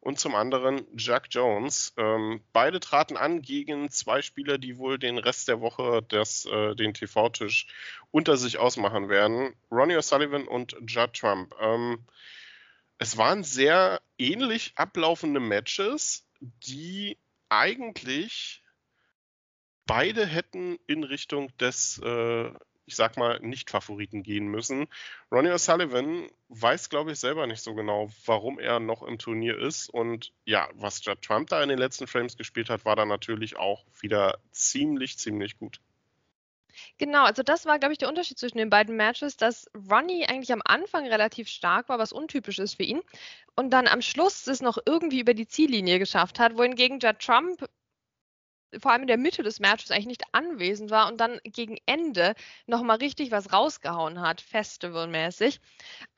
und 0.01 0.19
zum 0.19 0.35
anderen 0.35 0.85
Jack 0.95 1.27
Jones. 1.31 1.93
Ähm, 1.97 2.41
beide 2.53 2.79
traten 2.79 3.17
an 3.17 3.41
gegen 3.41 3.89
zwei 3.89 4.21
Spieler, 4.21 4.57
die 4.57 4.77
wohl 4.77 4.99
den 4.99 5.17
Rest 5.17 5.47
der 5.47 5.61
Woche 5.61 6.03
das, 6.07 6.45
äh, 6.45 6.75
den 6.75 6.93
TV-Tisch 6.93 7.67
unter 8.11 8.37
sich 8.37 8.59
ausmachen 8.59 9.09
werden. 9.09 9.55
Ronnie 9.71 9.95
O'Sullivan 9.95 10.45
und 10.45 10.75
Judd 10.85 11.13
Trump. 11.13 11.55
Ähm, 11.59 12.05
es 12.97 13.17
waren 13.17 13.43
sehr 13.43 14.01
ähnlich 14.17 14.73
ablaufende 14.75 15.39
Matches, 15.39 16.27
die 16.39 17.17
eigentlich 17.49 18.63
beide 19.85 20.25
hätten 20.25 20.77
in 20.87 21.03
Richtung 21.03 21.55
des, 21.57 22.01
äh, 22.03 22.51
ich 22.87 22.95
sag 22.95 23.17
mal, 23.17 23.39
Nicht-Favoriten 23.39 24.23
gehen 24.23 24.47
müssen. 24.47 24.87
Ronnie 25.31 25.51
O'Sullivan 25.51 26.29
weiß, 26.49 26.89
glaube 26.89 27.11
ich, 27.11 27.19
selber 27.19 27.47
nicht 27.47 27.61
so 27.61 27.73
genau, 27.73 28.09
warum 28.25 28.59
er 28.59 28.79
noch 28.79 29.03
im 29.03 29.17
Turnier 29.17 29.57
ist. 29.57 29.89
Und 29.89 30.31
ja, 30.45 30.69
was 30.73 31.03
Judd 31.03 31.21
Trump 31.21 31.49
da 31.49 31.61
in 31.63 31.69
den 31.69 31.79
letzten 31.79 32.07
Frames 32.07 32.37
gespielt 32.37 32.69
hat, 32.69 32.85
war 32.85 32.95
dann 32.95 33.07
natürlich 33.07 33.57
auch 33.57 33.85
wieder 33.99 34.39
ziemlich, 34.51 35.17
ziemlich 35.17 35.57
gut. 35.57 35.79
Genau, 36.97 37.23
also 37.25 37.43
das 37.43 37.65
war, 37.65 37.79
glaube 37.79 37.93
ich, 37.93 37.97
der 37.99 38.09
Unterschied 38.09 38.37
zwischen 38.39 38.57
den 38.57 38.69
beiden 38.69 38.95
Matches, 38.95 39.37
dass 39.37 39.67
Ronnie 39.89 40.25
eigentlich 40.27 40.53
am 40.53 40.61
Anfang 40.65 41.07
relativ 41.07 41.47
stark 41.47 41.89
war, 41.89 41.99
was 41.99 42.13
untypisch 42.13 42.59
ist 42.59 42.75
für 42.75 42.83
ihn, 42.83 43.01
und 43.55 43.71
dann 43.71 43.87
am 43.87 44.01
Schluss 44.01 44.47
es 44.47 44.61
noch 44.61 44.77
irgendwie 44.85 45.19
über 45.19 45.33
die 45.33 45.47
Ziellinie 45.47 45.99
geschafft 45.99 46.39
hat, 46.39 46.57
wohingegen 46.57 46.99
Judd 46.99 47.19
Trump 47.19 47.65
vor 48.81 48.91
allem 48.91 49.03
in 49.03 49.07
der 49.07 49.17
Mitte 49.17 49.43
des 49.43 49.59
Matches 49.59 49.91
eigentlich 49.91 50.05
nicht 50.07 50.23
anwesend 50.33 50.91
war 50.91 51.07
und 51.07 51.17
dann 51.19 51.39
gegen 51.43 51.77
Ende 51.85 52.35
nochmal 52.67 52.97
richtig 52.97 53.31
was 53.31 53.53
rausgehauen 53.53 54.21
hat, 54.21 54.41
festivalmäßig. 54.41 55.59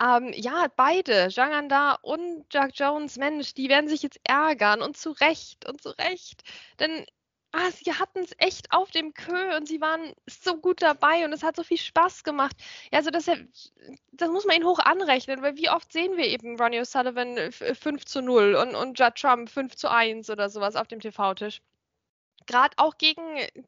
Ähm, 0.01 0.31
ja, 0.35 0.67
beide, 0.75 1.27
Janganda 1.29 1.93
und 2.01 2.45
Jack 2.51 2.71
Jones, 2.75 3.17
Mensch, 3.17 3.53
die 3.53 3.69
werden 3.69 3.89
sich 3.89 4.03
jetzt 4.03 4.19
ärgern 4.23 4.81
und 4.81 4.97
zu 4.97 5.11
Recht 5.11 5.67
und 5.67 5.81
zu 5.81 5.89
Recht. 5.89 6.43
Denn 6.79 7.05
ah, 7.51 7.71
sie 7.71 7.93
hatten 7.93 8.19
es 8.19 8.31
echt 8.37 8.71
auf 8.71 8.91
dem 8.91 9.13
Kö 9.13 9.55
und 9.55 9.67
sie 9.67 9.81
waren 9.81 10.13
so 10.27 10.57
gut 10.57 10.81
dabei 10.81 11.25
und 11.25 11.33
es 11.33 11.43
hat 11.43 11.55
so 11.55 11.63
viel 11.63 11.77
Spaß 11.77 12.23
gemacht. 12.23 12.55
Ja, 12.91 12.99
also 12.99 13.09
das, 13.09 13.25
das 14.11 14.29
muss 14.29 14.45
man 14.45 14.57
ihnen 14.57 14.65
hoch 14.65 14.79
anrechnen, 14.79 15.41
weil 15.41 15.57
wie 15.57 15.69
oft 15.69 15.91
sehen 15.91 16.17
wir 16.17 16.25
eben 16.25 16.59
Ronnie 16.59 16.81
O'Sullivan 16.81 17.51
5 17.51 18.05
zu 18.05 18.21
0 18.21 18.55
und, 18.55 18.75
und 18.75 18.99
Judd 18.99 19.15
Trump 19.15 19.49
5 19.49 19.75
zu 19.75 19.89
1 19.89 20.29
oder 20.29 20.49
sowas 20.49 20.75
auf 20.75 20.87
dem 20.87 20.99
TV-Tisch 20.99 21.61
gerade 22.47 22.75
auch 22.77 22.97
gegen 22.97 23.21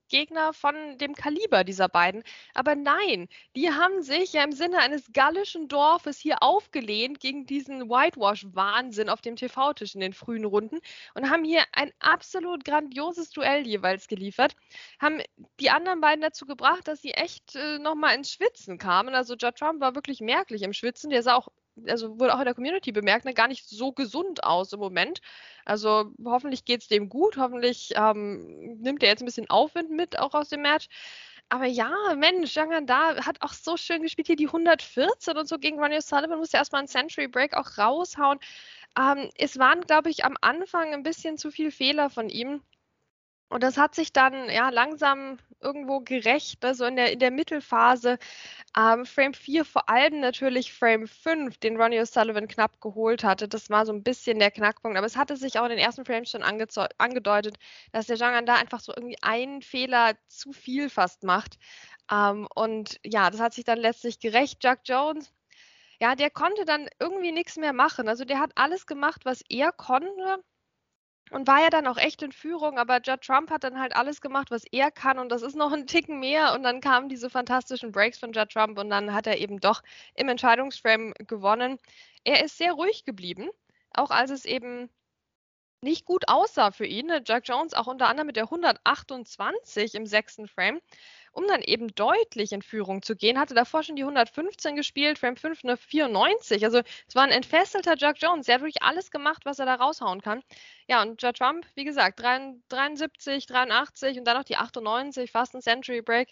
Gegner 0.08 0.54
von 0.54 0.98
dem 0.98 1.14
Kaliber 1.14 1.64
dieser 1.64 1.90
beiden. 1.90 2.24
Aber 2.54 2.76
nein, 2.76 3.28
die 3.56 3.70
haben 3.70 4.02
sich 4.02 4.34
ja 4.34 4.44
im 4.44 4.52
Sinne 4.52 4.80
eines 4.80 5.12
gallischen 5.14 5.68
Dorfes 5.68 6.18
hier 6.18 6.42
aufgelehnt 6.42 7.20
gegen 7.20 7.46
diesen 7.46 7.90
Whitewash-Wahnsinn 7.90 9.10
auf 9.10 9.22
dem 9.22 9.36
TV-Tisch 9.36 9.96
in 9.96 10.02
den 10.02 10.14
frühen 10.14 10.46
Runden 10.46 10.80
und 11.14 11.30
haben 11.30 11.44
hier 11.44 11.64
ein 11.74 11.92
absolut 12.00 12.66
grandioses 12.66 13.30
Duell 13.32 13.68
jeweils 13.68 14.08
geliefert. 14.08 14.56
Haben 15.00 15.22
die 15.60 15.70
anderen 15.70 16.02
beiden 16.02 16.22
dazu 16.22 16.46
gebracht, 16.46 16.88
dass 16.88 17.02
sie 17.02 17.12
echt 17.12 17.56
äh, 17.56 17.80
nochmal 17.80 18.16
ins 18.16 18.32
Schwitzen 18.32 18.78
kamen. 18.78 19.14
Also 19.14 19.36
Judd 19.36 19.56
Trump 19.58 19.82
war 19.82 19.96
wirklich 19.96 20.22
merklich 20.22 20.64
im 20.64 20.74
Schwitzen. 20.74 21.10
Der 21.10 21.24
sah 21.24 21.36
auch 21.36 21.50
also 21.88 22.20
wurde 22.20 22.34
auch 22.34 22.40
in 22.40 22.46
der 22.46 22.54
Community 22.54 22.92
bemerkt, 22.92 23.26
ne, 23.26 23.34
gar 23.34 23.48
nicht 23.48 23.68
so 23.68 23.92
gesund 23.92 24.44
aus 24.44 24.74
im 24.74 24.80
Moment. 24.80 25.22
Also 25.66 26.12
hoffentlich 26.26 26.66
geht 26.66 26.82
es 26.82 26.88
dem 26.88 27.10
gut, 27.10 27.38
hoffentlich 27.38 27.92
ähm, 27.96 28.78
nimmt 28.82 29.04
er 29.04 29.10
jetzt 29.10 29.22
ein 29.22 29.26
bisschen 29.26 29.50
Aufwind 29.50 29.92
mit, 29.92 30.20
auch 30.20 30.34
aus 30.34 30.50
dem 30.50 30.62
Match. 30.62 30.88
Aber 31.50 31.66
ja, 31.66 31.92
Mensch, 32.16 32.56
Jangan 32.56 32.86
da 32.86 33.26
hat 33.26 33.42
auch 33.42 33.54
so 33.54 33.76
schön 33.76 34.04
gespielt, 34.04 34.28
hier 34.28 34.36
die 34.36 34.48
114 34.48 35.36
und 35.36 35.48
so 35.48 35.58
gegen 35.58 35.80
Ronnie 35.80 36.02
Sullivan, 36.02 36.38
musste 36.38 36.58
erstmal 36.58 36.80
einen 36.80 36.88
Century 36.88 37.28
Break 37.28 37.56
auch 37.56 37.78
raushauen. 37.78 38.40
Ähm, 38.98 39.30
es 39.36 39.58
waren, 39.58 39.82
glaube 39.82 40.10
ich, 40.10 40.26
am 40.26 40.36
Anfang 40.42 40.94
ein 40.94 41.04
bisschen 41.04 41.38
zu 41.38 41.50
viel 41.52 41.72
Fehler 41.72 42.10
von 42.12 42.30
ihm. 42.30 42.62
Und 43.50 43.64
das 43.64 43.78
hat 43.78 43.96
sich 43.96 44.14
dann 44.14 44.50
ja 44.50 44.70
langsam 44.70 45.40
irgendwo 45.60 46.00
gerecht, 46.02 46.64
also 46.64 46.86
in 46.86 46.96
der, 46.96 47.12
in 47.12 47.20
der 47.20 47.32
Mittelphase. 47.32 48.18
Ähm, 48.78 49.06
Frame 49.06 49.34
4, 49.34 49.66
vor 49.66 49.90
allem 49.90 50.20
natürlich 50.20 50.72
Frame 50.72 51.08
5, 51.08 51.58
den 51.58 51.78
Ronnie 51.82 52.00
O'Sullivan 52.00 52.48
knapp 52.48 52.80
geholt 52.80 53.24
hatte. 53.24 53.48
Das 53.48 53.70
war 53.70 53.86
so 53.86 53.94
ein 53.94 54.04
bisschen 54.04 54.40
der 54.40 54.52
Knackpunkt. 54.52 54.98
Aber 54.98 55.08
es 55.08 55.18
hatte 55.18 55.36
sich 55.36 55.60
auch 55.60 55.64
in 55.66 55.72
den 55.72 55.80
ersten 55.80 56.06
Frames 56.06 56.30
schon 56.30 56.44
angedeutet, 56.44 57.58
dass 57.92 58.08
der 58.08 58.18
Jangan 58.18 58.46
da 58.46 58.56
einfach 58.56 58.80
so 58.80 58.94
irgendwie 58.96 59.22
einen 59.22 59.62
Fehler 59.62 60.14
zu 60.28 60.54
viel 60.54 60.90
fast 60.90 61.24
macht. 61.24 61.58
Ähm, 62.12 62.48
und 62.56 63.00
ja, 63.04 63.30
das 63.30 63.42
hat 63.42 63.54
sich 63.54 63.66
dann 63.66 63.80
letztlich 63.80 64.20
gerecht. 64.20 64.64
Jack 64.64 64.82
Jones, 64.86 65.34
ja, 66.00 66.16
der 66.16 66.30
konnte 66.30 66.66
dann 66.66 66.88
irgendwie 67.00 67.32
nichts 67.32 67.58
mehr 67.58 67.74
machen. 67.74 68.08
Also 68.08 68.26
der 68.26 68.40
hat 68.40 68.52
alles 68.56 68.86
gemacht, 68.88 69.26
was 69.26 69.42
er 69.50 69.72
konnte 69.72 70.44
und 71.32 71.48
war 71.48 71.62
ja 71.62 71.70
dann 71.70 71.88
auch 71.88 71.98
echt 71.98 72.22
in 72.22 72.32
Führung, 72.32 72.78
aber 72.78 73.00
Judd 73.02 73.22
Trump 73.22 73.52
hat 73.52 73.64
dann 73.64 73.80
halt 73.80 73.96
alles 73.96 74.22
gemacht, 74.22 74.52
was 74.52 74.64
er 74.72 74.92
kann 74.92 75.20
und 75.20 75.30
das 75.30 75.42
ist 75.42 75.56
noch 75.56 75.72
ein 75.72 75.88
Ticken 75.88 76.20
mehr 76.20 76.54
und 76.54 76.64
dann 76.64 76.82
kamen 76.82 77.10
diese 77.10 77.30
fantastischen 77.30 77.92
Breaks 77.92 78.20
von 78.20 78.34
Judd 78.34 78.50
Trump 78.52 78.78
und 78.80 78.90
dann 78.90 79.14
hat 79.14 79.28
er 79.28 79.38
eben 79.38 79.60
doch 79.60 79.82
im 80.16 80.30
Entscheidungsframe 80.30 81.14
gewonnen. 81.28 81.78
Er 82.24 82.44
ist 82.44 82.58
sehr 82.58 82.74
ruhig 82.74 83.06
geblieben, 83.06 83.50
auch 83.94 84.12
als 84.12 84.32
es 84.32 84.46
eben 84.46 84.90
nicht 85.82 86.06
gut 86.06 86.28
aussah 86.28 86.72
für 86.72 86.86
ihn. 86.86 87.12
Jack 87.26 87.48
Jones 87.48 87.74
auch 87.74 87.88
unter 87.88 88.08
anderem 88.08 88.28
mit 88.28 88.36
der 88.36 88.46
128 88.46 89.96
im 89.96 90.06
sechsten 90.06 90.48
Frame 90.48 90.82
um 91.32 91.48
dann 91.48 91.62
eben 91.62 91.88
deutlich 91.96 92.52
in 92.52 92.62
Führung 92.62 93.02
zu 93.02 93.16
gehen. 93.16 93.40
Hatte 93.40 93.54
davor 93.54 93.84
schon 93.84 93.96
die 93.96 94.04
115 94.04 94.76
gespielt, 94.76 95.20
Frame 95.20 95.38
5 95.38 95.64
eine 95.64 95.78
94. 95.78 96.64
Also 96.66 96.80
es 97.08 97.16
war 97.16 97.24
ein 97.24 97.32
entfesselter 97.32 97.96
Jack 97.98 98.18
Jones. 98.22 98.46
Der 98.46 98.56
hat 98.56 98.62
wirklich 98.62 98.84
alles 98.84 99.12
gemacht, 99.12 99.46
was 99.46 99.60
er 99.60 99.66
da 99.66 99.76
raushauen 99.76 100.22
kann. 100.22 100.42
Ja, 100.88 101.02
und 101.02 101.22
Judd 101.22 101.38
Trump, 101.38 101.66
wie 101.76 101.86
gesagt, 101.86 102.20
73, 102.20 103.46
83 103.46 104.18
und 104.20 104.26
dann 104.26 104.38
noch 104.38 104.44
die 104.44 104.58
98, 104.58 105.32
fast 105.32 105.56
ein 105.56 105.62
Century 105.62 106.02
Break. 106.02 106.30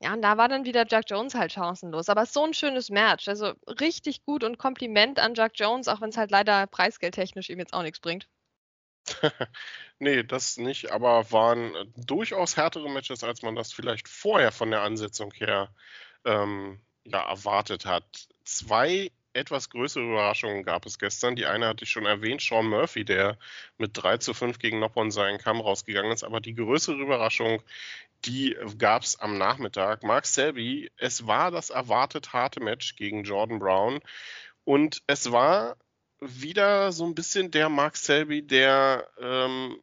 Ja, 0.00 0.12
und 0.14 0.22
da 0.22 0.36
war 0.36 0.48
dann 0.48 0.64
wieder 0.64 0.84
Jack 0.88 1.04
Jones 1.08 1.34
halt 1.34 1.52
chancenlos. 1.52 2.08
Aber 2.08 2.24
so 2.26 2.44
ein 2.44 2.54
schönes 2.54 2.88
Match. 2.90 3.28
Also 3.28 3.52
richtig 3.80 4.22
gut 4.24 4.44
und 4.44 4.58
Kompliment 4.58 5.18
an 5.18 5.34
Jack 5.34 5.52
Jones, 5.56 5.88
auch 5.88 6.00
wenn 6.00 6.10
es 6.10 6.16
halt 6.16 6.30
leider 6.30 6.66
preisgeldtechnisch 6.66 7.50
ihm 7.50 7.58
jetzt 7.58 7.74
auch 7.74 7.82
nichts 7.82 8.00
bringt. 8.00 8.28
nee, 9.98 10.22
das 10.22 10.56
nicht, 10.56 10.90
aber 10.90 11.30
waren 11.30 11.72
durchaus 11.96 12.56
härtere 12.56 12.88
Matches, 12.90 13.24
als 13.24 13.42
man 13.42 13.54
das 13.54 13.72
vielleicht 13.72 14.08
vorher 14.08 14.52
von 14.52 14.70
der 14.70 14.82
Ansetzung 14.82 15.32
her 15.32 15.70
ähm, 16.24 16.80
ja, 17.04 17.28
erwartet 17.28 17.86
hat. 17.86 18.28
Zwei 18.44 19.10
etwas 19.32 19.70
größere 19.70 20.04
Überraschungen 20.04 20.64
gab 20.64 20.86
es 20.86 20.98
gestern. 20.98 21.36
Die 21.36 21.46
eine 21.46 21.68
hatte 21.68 21.84
ich 21.84 21.90
schon 21.90 22.06
erwähnt, 22.06 22.40
Sean 22.40 22.66
Murphy, 22.66 23.04
der 23.04 23.38
mit 23.76 23.90
3 23.94 24.18
zu 24.18 24.34
5 24.34 24.58
gegen 24.58 24.80
Noppon 24.80 25.10
seinen 25.10 25.38
Kamm 25.38 25.60
rausgegangen 25.60 26.12
ist. 26.12 26.24
Aber 26.24 26.40
die 26.40 26.54
größere 26.54 26.96
Überraschung, 26.96 27.62
die 28.24 28.56
gab 28.78 29.02
es 29.02 29.20
am 29.20 29.38
Nachmittag. 29.38 30.02
Mark 30.02 30.26
Selby, 30.26 30.90
es 30.96 31.26
war 31.26 31.50
das 31.50 31.70
erwartet 31.70 32.32
harte 32.32 32.60
Match 32.60 32.96
gegen 32.96 33.22
Jordan 33.22 33.58
Brown. 33.58 34.00
Und 34.64 35.02
es 35.06 35.30
war 35.30 35.76
wieder 36.20 36.92
so 36.92 37.04
ein 37.06 37.14
bisschen 37.14 37.50
der 37.50 37.68
Mark 37.68 37.96
Selby, 37.96 38.42
der 38.42 39.08
ähm, 39.20 39.80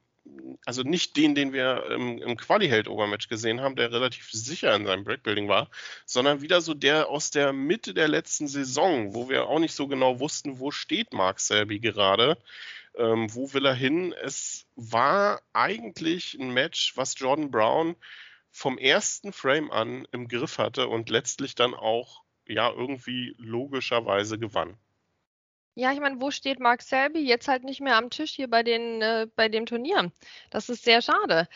also 0.66 0.82
nicht 0.82 1.16
den, 1.18 1.36
den 1.36 1.54
wir 1.54 1.86
im, 1.92 2.18
im 2.18 2.38
Quali-Held-Overmatch 2.38 3.28
gesehen 3.28 3.62
haben, 3.62 3.76
der 3.76 3.92
relativ 3.92 4.32
sicher 4.32 4.76
in 4.76 4.86
seinem 4.86 5.04
Breakbuilding 5.04 5.48
war, 5.48 5.70
sondern 6.06 6.42
wieder 6.42 6.62
so 6.62 6.74
der 6.74 7.10
aus 7.10 7.30
der 7.30 7.54
Mitte 7.54 7.94
der 7.94 8.08
letzten 8.08 8.48
Saison, 8.48 9.14
wo 9.14 9.30
wir 9.30 9.48
auch 9.48 9.60
nicht 9.60 9.76
so 9.76 9.88
genau 9.88 10.20
wussten, 10.20 10.60
wo 10.60 10.72
steht 10.72 11.14
Mark 11.14 11.40
Selby 11.40 11.80
gerade, 11.80 12.38
ähm, 12.98 13.34
wo 13.34 13.54
will 13.54 13.66
er 13.66 13.76
hin. 13.76 14.14
Es 14.24 14.66
war 14.76 15.42
eigentlich 15.54 16.36
ein 16.40 16.52
Match, 16.52 16.98
was 16.98 17.20
Jordan 17.20 17.52
Brown 17.52 17.96
vom 18.52 18.78
ersten 18.78 19.34
Frame 19.34 19.72
an 19.72 20.08
im 20.12 20.28
Griff 20.28 20.58
hatte 20.58 20.88
und 20.88 21.10
letztlich 21.10 21.56
dann 21.56 21.74
auch 21.74 22.24
ja 22.48 22.72
irgendwie 22.72 23.36
logischerweise 23.38 24.40
gewann. 24.40 24.78
Ja, 25.76 25.92
ich 25.92 26.00
meine, 26.00 26.22
wo 26.22 26.32
steht 26.32 26.60
Mark 26.60 26.82
Selby? 26.82 27.20
Jetzt 27.20 27.48
halt 27.50 27.64
nicht 27.66 27.82
mehr 27.82 27.98
am 27.98 28.10
Tisch 28.10 28.32
hier 28.32 28.50
bei 28.50 28.64
den, 28.64 29.02
äh, 29.02 29.28
bei 29.36 29.50
dem 29.50 29.66
Turnier. 29.66 30.12
Das 30.50 30.70
ist 30.70 30.84
sehr 30.86 31.02
schade. 31.02 31.48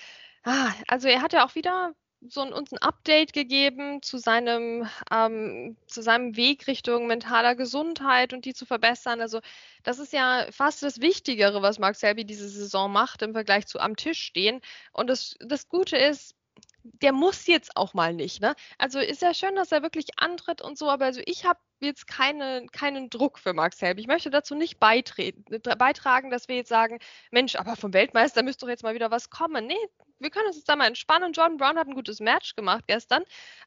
Ah, 0.43 0.73
also 0.87 1.07
er 1.07 1.21
hat 1.21 1.33
ja 1.33 1.45
auch 1.45 1.55
wieder 1.55 1.93
so 2.21 2.41
ein, 2.41 2.51
uns 2.53 2.71
ein 2.73 2.79
Update 2.79 3.31
gegeben 3.33 4.01
zu 4.01 4.17
seinem, 4.17 4.87
ähm, 5.11 5.77
zu 5.87 6.01
seinem 6.01 6.35
Weg 6.35 6.67
Richtung 6.67 7.07
mentaler 7.07 7.55
Gesundheit 7.55 8.33
und 8.33 8.45
die 8.45 8.53
zu 8.53 8.65
verbessern. 8.65 9.21
Also 9.21 9.39
das 9.83 9.99
ist 9.99 10.11
ja 10.13 10.47
fast 10.51 10.83
das 10.83 10.99
Wichtigere, 11.01 11.61
was 11.61 11.79
Mark 11.79 11.95
Selby 11.95 12.25
diese 12.25 12.49
Saison 12.49 12.91
macht 12.91 13.21
im 13.21 13.33
Vergleich 13.33 13.67
zu 13.67 13.79
am 13.79 13.95
Tisch 13.95 14.21
stehen. 14.21 14.61
Und 14.91 15.07
das, 15.09 15.35
das 15.39 15.69
Gute 15.69 15.97
ist, 15.97 16.35
der 16.83 17.11
muss 17.11 17.47
jetzt 17.47 17.75
auch 17.75 17.93
mal 17.93 18.13
nicht. 18.13 18.41
Ne? 18.41 18.55
Also 18.77 18.99
ist 18.99 19.21
ja 19.21 19.33
schön, 19.33 19.55
dass 19.55 19.71
er 19.71 19.81
wirklich 19.81 20.07
antritt 20.17 20.61
und 20.61 20.77
so, 20.77 20.89
aber 20.89 21.05
also 21.05 21.21
ich 21.25 21.45
habe 21.45 21.59
jetzt 21.79 22.07
keine, 22.07 22.65
keinen 22.71 23.09
Druck 23.09 23.39
für 23.39 23.53
Mark 23.53 23.73
Selby. 23.73 24.01
Ich 24.01 24.07
möchte 24.07 24.29
dazu 24.29 24.55
nicht 24.55 24.79
beitragen, 24.79 26.29
dass 26.29 26.47
wir 26.47 26.55
jetzt 26.55 26.69
sagen, 26.69 26.99
Mensch, 27.31 27.55
aber 27.55 27.75
vom 27.75 27.93
Weltmeister 27.93 28.43
müsste 28.43 28.65
doch 28.65 28.69
jetzt 28.69 28.83
mal 28.83 28.95
wieder 28.95 29.11
was 29.11 29.29
kommen. 29.29 29.65
Nee, 29.65 29.77
wir 30.19 30.29
können 30.29 30.47
uns 30.47 30.57
jetzt 30.57 30.69
da 30.69 30.75
mal 30.75 30.87
entspannen. 30.87 31.33
Jordan 31.33 31.57
Brown 31.57 31.77
hat 31.77 31.87
ein 31.87 31.95
gutes 31.95 32.19
Match 32.19 32.55
gemacht 32.55 32.85
gestern. 32.87 33.23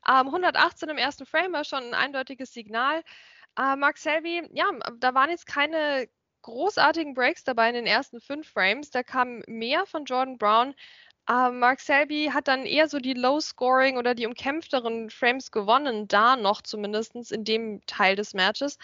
Ähm, 0.08 0.26
118 0.26 0.88
im 0.88 0.98
ersten 0.98 1.26
Frame 1.26 1.52
war 1.52 1.64
schon 1.64 1.82
ein 1.82 1.94
eindeutiges 1.94 2.52
Signal. 2.52 3.02
Äh, 3.58 3.76
Mark 3.76 3.98
Selby, 3.98 4.42
ja, 4.52 4.70
da 4.98 5.14
waren 5.14 5.30
jetzt 5.30 5.46
keine 5.46 6.08
großartigen 6.42 7.14
Breaks 7.14 7.44
dabei 7.44 7.68
in 7.68 7.74
den 7.74 7.86
ersten 7.86 8.20
fünf 8.20 8.48
Frames. 8.48 8.90
Da 8.90 9.02
kam 9.02 9.42
mehr 9.46 9.86
von 9.86 10.04
Jordan 10.04 10.38
Brown. 10.38 10.74
Uh, 11.30 11.50
Mark 11.52 11.80
Selby 11.80 12.30
hat 12.32 12.48
dann 12.48 12.66
eher 12.66 12.88
so 12.88 12.98
die 12.98 13.14
Low-Scoring 13.14 13.96
oder 13.96 14.14
die 14.14 14.26
umkämpfteren 14.26 15.08
Frames 15.10 15.50
gewonnen, 15.52 16.08
da 16.08 16.36
noch 16.36 16.62
zumindest 16.62 17.14
in 17.32 17.44
dem 17.44 17.80
Teil 17.86 18.16
des 18.16 18.34
Matches. 18.34 18.78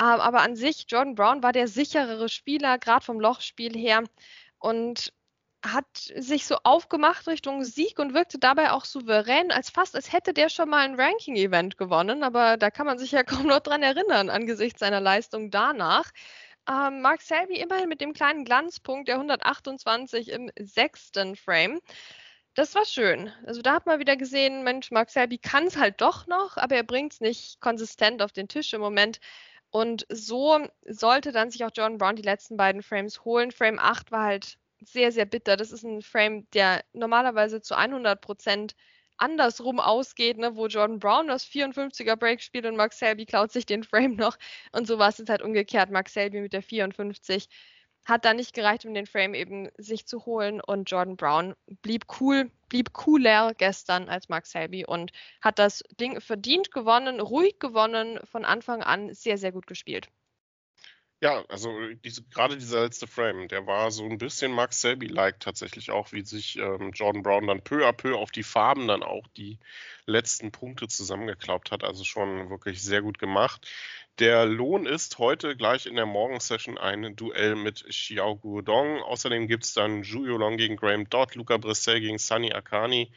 Uh, 0.00 0.04
aber 0.04 0.40
an 0.40 0.56
sich, 0.56 0.86
Jordan 0.88 1.14
Brown 1.14 1.42
war 1.42 1.52
der 1.52 1.68
sicherere 1.68 2.28
Spieler, 2.28 2.78
gerade 2.78 3.04
vom 3.04 3.20
Lochspiel 3.20 3.76
her. 3.76 4.04
Und 4.58 5.12
hat 5.64 6.12
sich 6.16 6.46
so 6.46 6.56
aufgemacht 6.62 7.26
Richtung 7.26 7.64
Sieg 7.64 7.98
und 7.98 8.14
wirkte 8.14 8.38
dabei 8.38 8.72
auch 8.72 8.84
souverän, 8.84 9.50
als 9.50 9.70
fast 9.70 9.94
als 9.94 10.12
hätte 10.12 10.34
der 10.34 10.48
schon 10.50 10.68
mal 10.68 10.84
ein 10.84 11.00
Ranking-Event 11.00 11.78
gewonnen. 11.78 12.22
Aber 12.22 12.56
da 12.56 12.70
kann 12.70 12.86
man 12.86 12.98
sich 12.98 13.12
ja 13.12 13.22
kaum 13.24 13.46
noch 13.46 13.60
dran 13.60 13.82
erinnern 13.82 14.30
angesichts 14.30 14.80
seiner 14.80 15.00
Leistung 15.00 15.50
danach. 15.50 16.10
Ähm, 16.68 17.02
Mark 17.02 17.20
Selby 17.20 17.56
immerhin 17.60 17.88
mit 17.88 18.00
dem 18.00 18.14
kleinen 18.14 18.44
Glanzpunkt 18.44 19.08
der 19.08 19.16
128 19.16 20.30
im 20.30 20.50
sechsten 20.58 21.36
Frame. 21.36 21.80
Das 22.54 22.74
war 22.74 22.84
schön. 22.84 23.32
Also 23.46 23.62
da 23.62 23.74
hat 23.74 23.86
man 23.86 23.98
wieder 23.98 24.16
gesehen, 24.16 24.62
Mensch, 24.62 24.90
Mark 24.90 25.10
Selby 25.10 25.38
kann 25.38 25.66
es 25.66 25.76
halt 25.76 26.00
doch 26.00 26.26
noch, 26.26 26.56
aber 26.56 26.76
er 26.76 26.84
bringt 26.84 27.14
es 27.14 27.20
nicht 27.20 27.60
konsistent 27.60 28.22
auf 28.22 28.32
den 28.32 28.48
Tisch 28.48 28.72
im 28.72 28.80
Moment. 28.80 29.18
Und 29.70 30.06
so 30.08 30.64
sollte 30.86 31.32
dann 31.32 31.50
sich 31.50 31.64
auch 31.64 31.72
John 31.74 31.98
Brown 31.98 32.16
die 32.16 32.22
letzten 32.22 32.56
beiden 32.56 32.82
Frames 32.82 33.24
holen. 33.24 33.50
Frame 33.50 33.80
8 33.80 34.12
war 34.12 34.24
halt 34.24 34.56
sehr, 34.80 35.10
sehr 35.12 35.24
bitter. 35.26 35.56
Das 35.56 35.72
ist 35.72 35.82
ein 35.82 36.00
Frame, 36.00 36.48
der 36.52 36.84
normalerweise 36.92 37.60
zu 37.60 37.74
100 37.74 38.20
Prozent 38.20 38.74
andersrum 39.16 39.80
ausgeht, 39.80 40.38
ne, 40.38 40.56
wo 40.56 40.66
Jordan 40.66 40.98
Brown 40.98 41.28
das 41.28 41.46
54er 41.46 42.16
Break 42.16 42.42
spielt 42.42 42.66
und 42.66 42.76
Max 42.76 42.98
Selby 42.98 43.26
klaut 43.26 43.52
sich 43.52 43.66
den 43.66 43.84
Frame 43.84 44.16
noch. 44.16 44.36
Und 44.72 44.86
so 44.86 44.98
war 44.98 45.08
es 45.08 45.18
jetzt 45.18 45.30
halt 45.30 45.42
umgekehrt. 45.42 45.90
Max 45.90 46.14
Selby 46.14 46.40
mit 46.40 46.52
der 46.52 46.62
54 46.62 47.48
hat 48.06 48.24
da 48.24 48.34
nicht 48.34 48.54
gereicht, 48.54 48.84
um 48.84 48.94
den 48.94 49.06
Frame 49.06 49.34
eben 49.34 49.70
sich 49.78 50.06
zu 50.06 50.26
holen. 50.26 50.60
Und 50.60 50.90
Jordan 50.90 51.16
Brown 51.16 51.54
blieb 51.82 52.04
cool, 52.20 52.50
blieb 52.68 52.92
cooler 52.92 53.54
gestern 53.54 54.08
als 54.08 54.28
Max 54.28 54.50
Selby 54.50 54.84
und 54.84 55.12
hat 55.40 55.58
das 55.58 55.82
Ding 55.98 56.20
verdient 56.20 56.70
gewonnen, 56.70 57.20
ruhig 57.20 57.58
gewonnen, 57.58 58.20
von 58.24 58.44
Anfang 58.44 58.82
an 58.82 59.14
sehr, 59.14 59.38
sehr 59.38 59.52
gut 59.52 59.66
gespielt. 59.66 60.08
Ja, 61.24 61.42
also 61.48 61.70
diese, 62.04 62.22
gerade 62.24 62.54
dieser 62.58 62.82
letzte 62.82 63.06
Frame, 63.06 63.48
der 63.48 63.66
war 63.66 63.90
so 63.90 64.04
ein 64.04 64.18
bisschen 64.18 64.52
Max 64.52 64.82
Selby-like 64.82 65.40
tatsächlich 65.40 65.90
auch, 65.90 66.12
wie 66.12 66.20
sich 66.22 66.58
ähm, 66.58 66.90
Jordan 66.92 67.22
Brown 67.22 67.46
dann 67.46 67.62
peu 67.62 67.88
à 67.88 67.94
peu 67.94 68.14
auf 68.14 68.30
die 68.30 68.42
Farben 68.42 68.88
dann 68.88 69.02
auch 69.02 69.26
die 69.28 69.58
letzten 70.04 70.52
Punkte 70.52 70.86
zusammengeklaubt 70.86 71.70
hat. 71.70 71.82
Also 71.82 72.04
schon 72.04 72.50
wirklich 72.50 72.82
sehr 72.82 73.00
gut 73.00 73.18
gemacht. 73.18 73.66
Der 74.18 74.44
Lohn 74.44 74.84
ist 74.84 75.16
heute 75.18 75.56
gleich 75.56 75.86
in 75.86 75.96
der 75.96 76.04
Morgensession 76.04 76.76
ein 76.76 77.16
Duell 77.16 77.54
mit 77.56 77.86
Xiao 77.88 78.36
Guodong. 78.36 79.00
Außerdem 79.02 79.48
gibt 79.48 79.64
es 79.64 79.72
dann 79.72 80.04
Zhu 80.04 80.26
Yolong 80.26 80.58
gegen 80.58 80.76
Graham 80.76 81.08
Dodd, 81.08 81.36
Luca 81.36 81.56
Brissell 81.56 82.00
gegen 82.00 82.18
Sunny 82.18 82.52
Akani 82.52 83.10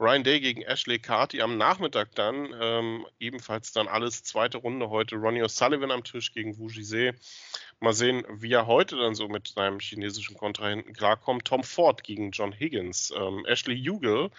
Ryan 0.00 0.24
Day 0.24 0.40
gegen 0.40 0.62
Ashley 0.62 0.98
Carty 0.98 1.40
am 1.40 1.56
Nachmittag 1.56 2.14
dann. 2.16 2.52
Ähm, 2.60 3.06
ebenfalls 3.20 3.72
dann 3.72 3.86
alles 3.86 4.24
zweite 4.24 4.58
Runde 4.58 4.90
heute. 4.90 5.14
Ronnie 5.16 5.42
O'Sullivan 5.42 5.92
am 5.92 6.02
Tisch 6.02 6.32
gegen 6.32 6.58
Wu 6.58 6.68
Jise. 6.68 7.14
Mal 7.78 7.92
sehen, 7.92 8.24
wie 8.28 8.52
er 8.52 8.66
heute 8.66 8.96
dann 8.96 9.14
so 9.14 9.28
mit 9.28 9.48
seinem 9.48 9.78
chinesischen 9.78 10.36
Kontrahenten 10.36 10.94
klarkommt. 10.94 11.44
Tom 11.44 11.62
Ford 11.62 12.02
gegen 12.02 12.32
John 12.32 12.52
Higgins. 12.52 13.12
Ähm, 13.16 13.46
Ashley 13.46 13.80
Hugel 13.80 14.30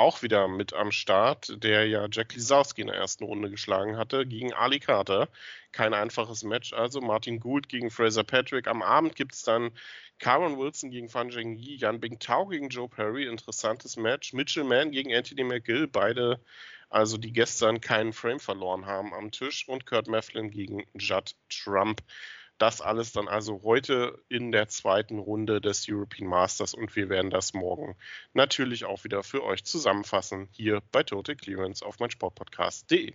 auch 0.00 0.22
wieder 0.22 0.48
mit 0.48 0.72
am 0.72 0.90
Start, 0.90 1.62
der 1.62 1.86
ja 1.86 2.08
Jack 2.10 2.34
Lisowski 2.34 2.80
in 2.80 2.86
der 2.88 2.96
ersten 2.96 3.24
Runde 3.24 3.50
geschlagen 3.50 3.96
hatte, 3.96 4.26
gegen 4.26 4.52
Ali 4.52 4.80
Carter. 4.80 5.28
Kein 5.72 5.94
einfaches 5.94 6.42
Match 6.42 6.72
also. 6.72 7.00
Martin 7.00 7.38
Gould 7.38 7.68
gegen 7.68 7.90
Fraser 7.90 8.24
Patrick. 8.24 8.66
Am 8.66 8.82
Abend 8.82 9.14
gibt 9.14 9.34
es 9.34 9.42
dann 9.42 9.70
Karen 10.18 10.58
Wilson 10.58 10.90
gegen 10.90 11.08
Fan 11.08 11.30
Zhengyi, 11.30 11.76
Jan 11.76 12.00
Bingtao 12.00 12.46
gegen 12.46 12.68
Joe 12.70 12.88
Perry, 12.88 13.26
interessantes 13.26 13.96
Match. 13.96 14.32
Mitchell 14.32 14.64
Mann 14.64 14.90
gegen 14.90 15.14
Anthony 15.14 15.44
McGill, 15.44 15.86
beide, 15.86 16.40
also 16.88 17.16
die 17.18 17.32
gestern 17.32 17.80
keinen 17.80 18.12
Frame 18.12 18.40
verloren 18.40 18.86
haben 18.86 19.12
am 19.14 19.30
Tisch. 19.30 19.68
Und 19.68 19.86
Kurt 19.86 20.08
Mefflin 20.08 20.50
gegen 20.50 20.84
Judd 20.94 21.34
Trump. 21.48 22.02
Das 22.60 22.82
alles 22.82 23.12
dann 23.12 23.26
also 23.26 23.62
heute 23.62 24.22
in 24.28 24.52
der 24.52 24.68
zweiten 24.68 25.18
Runde 25.18 25.62
des 25.62 25.86
European 25.88 26.28
Masters 26.28 26.74
und 26.74 26.94
wir 26.94 27.08
werden 27.08 27.30
das 27.30 27.54
morgen 27.54 27.96
natürlich 28.34 28.84
auch 28.84 29.02
wieder 29.02 29.22
für 29.22 29.42
euch 29.42 29.64
zusammenfassen 29.64 30.46
hier 30.52 30.82
bei 30.92 31.02
Total 31.02 31.36
Clearance 31.36 31.82
auf 31.82 31.98
meinsportpodcast.de. 32.00 33.14